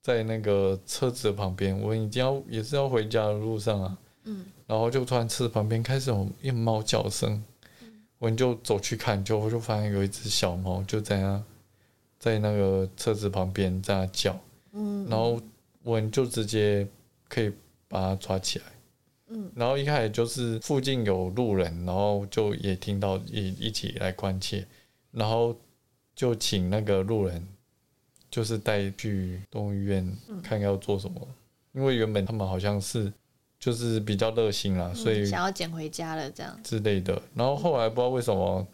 [0.00, 7.44] 在那个车子的旁边，我已经要也是要回家的路上啊，嗯，然后就突然车子旁边开始有一猫叫声，
[8.18, 11.42] 我就走去看，就我就发现有一只小猫就在那
[12.20, 14.38] 在那个车子旁边在那叫。
[14.72, 15.40] 嗯然后
[15.82, 16.86] 我们就直接
[17.28, 17.52] 可以
[17.88, 18.64] 把它抓起来。
[19.32, 24.64] 嗯，然后一开始就是附近有路人，然后就也听到一一起来关切，
[25.10, 25.56] 然后
[26.14, 27.44] 就请那个路人
[28.30, 31.20] 就是带去动物医院嗯看要做什么，
[31.72, 33.12] 因为原本他们好像是
[33.58, 36.60] 就是比较热心啦，所以嗯想要捡回家了，这样。
[36.62, 37.20] 之类的。
[37.34, 38.66] 然后后来不知道为什么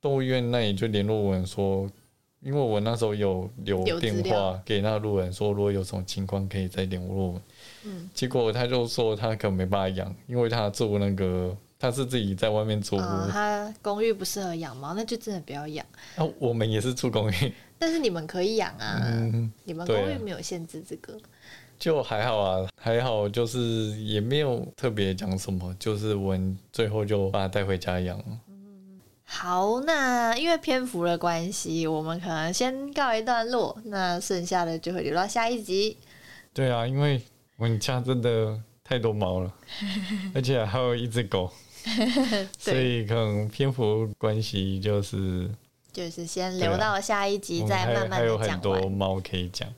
[0.00, 1.90] 动物医院那里就联络我们说，
[2.40, 7.42] 因为我那时候有留电话给那个路人说，如果有什么情况可以再联络我。
[7.84, 15.84] 嗯，结果他就说他可能没办法养，因为他住那个他是自己在外面租屋，嗯，它公寓不适合养猫，那就真的不要养。
[16.16, 21.18] 啊，我们也是住公寓，但是你们可以养啊，嗯，你们公寓没有限制这个。
[21.78, 23.58] 就还好啊，还好，就是
[24.00, 28.18] 也没有特别讲什么，就是我们最后就把它带回家养。
[29.28, 35.96] 好，那因为篇幅的关系，我们可能先告一段落，那剩下的就会留到下一集。
[36.54, 37.20] 对啊，因为
[37.56, 39.52] 我们家真的太多猫了，
[40.32, 41.50] 而且还有一只狗，
[42.56, 45.50] 所以可能篇幅关系就是
[45.92, 48.60] 就是先留到下一集，再慢慢的还有很。
[48.60, 49.68] 多猫可以讲。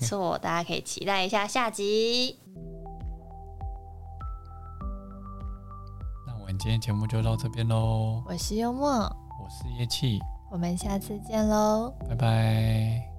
[0.00, 2.36] 没错，大家可以期待一下下集。
[6.58, 10.18] 今天节目就到这边喽，我是幽默，我是叶气，
[10.50, 11.94] 我们下次见喽。
[12.08, 13.17] 拜拜。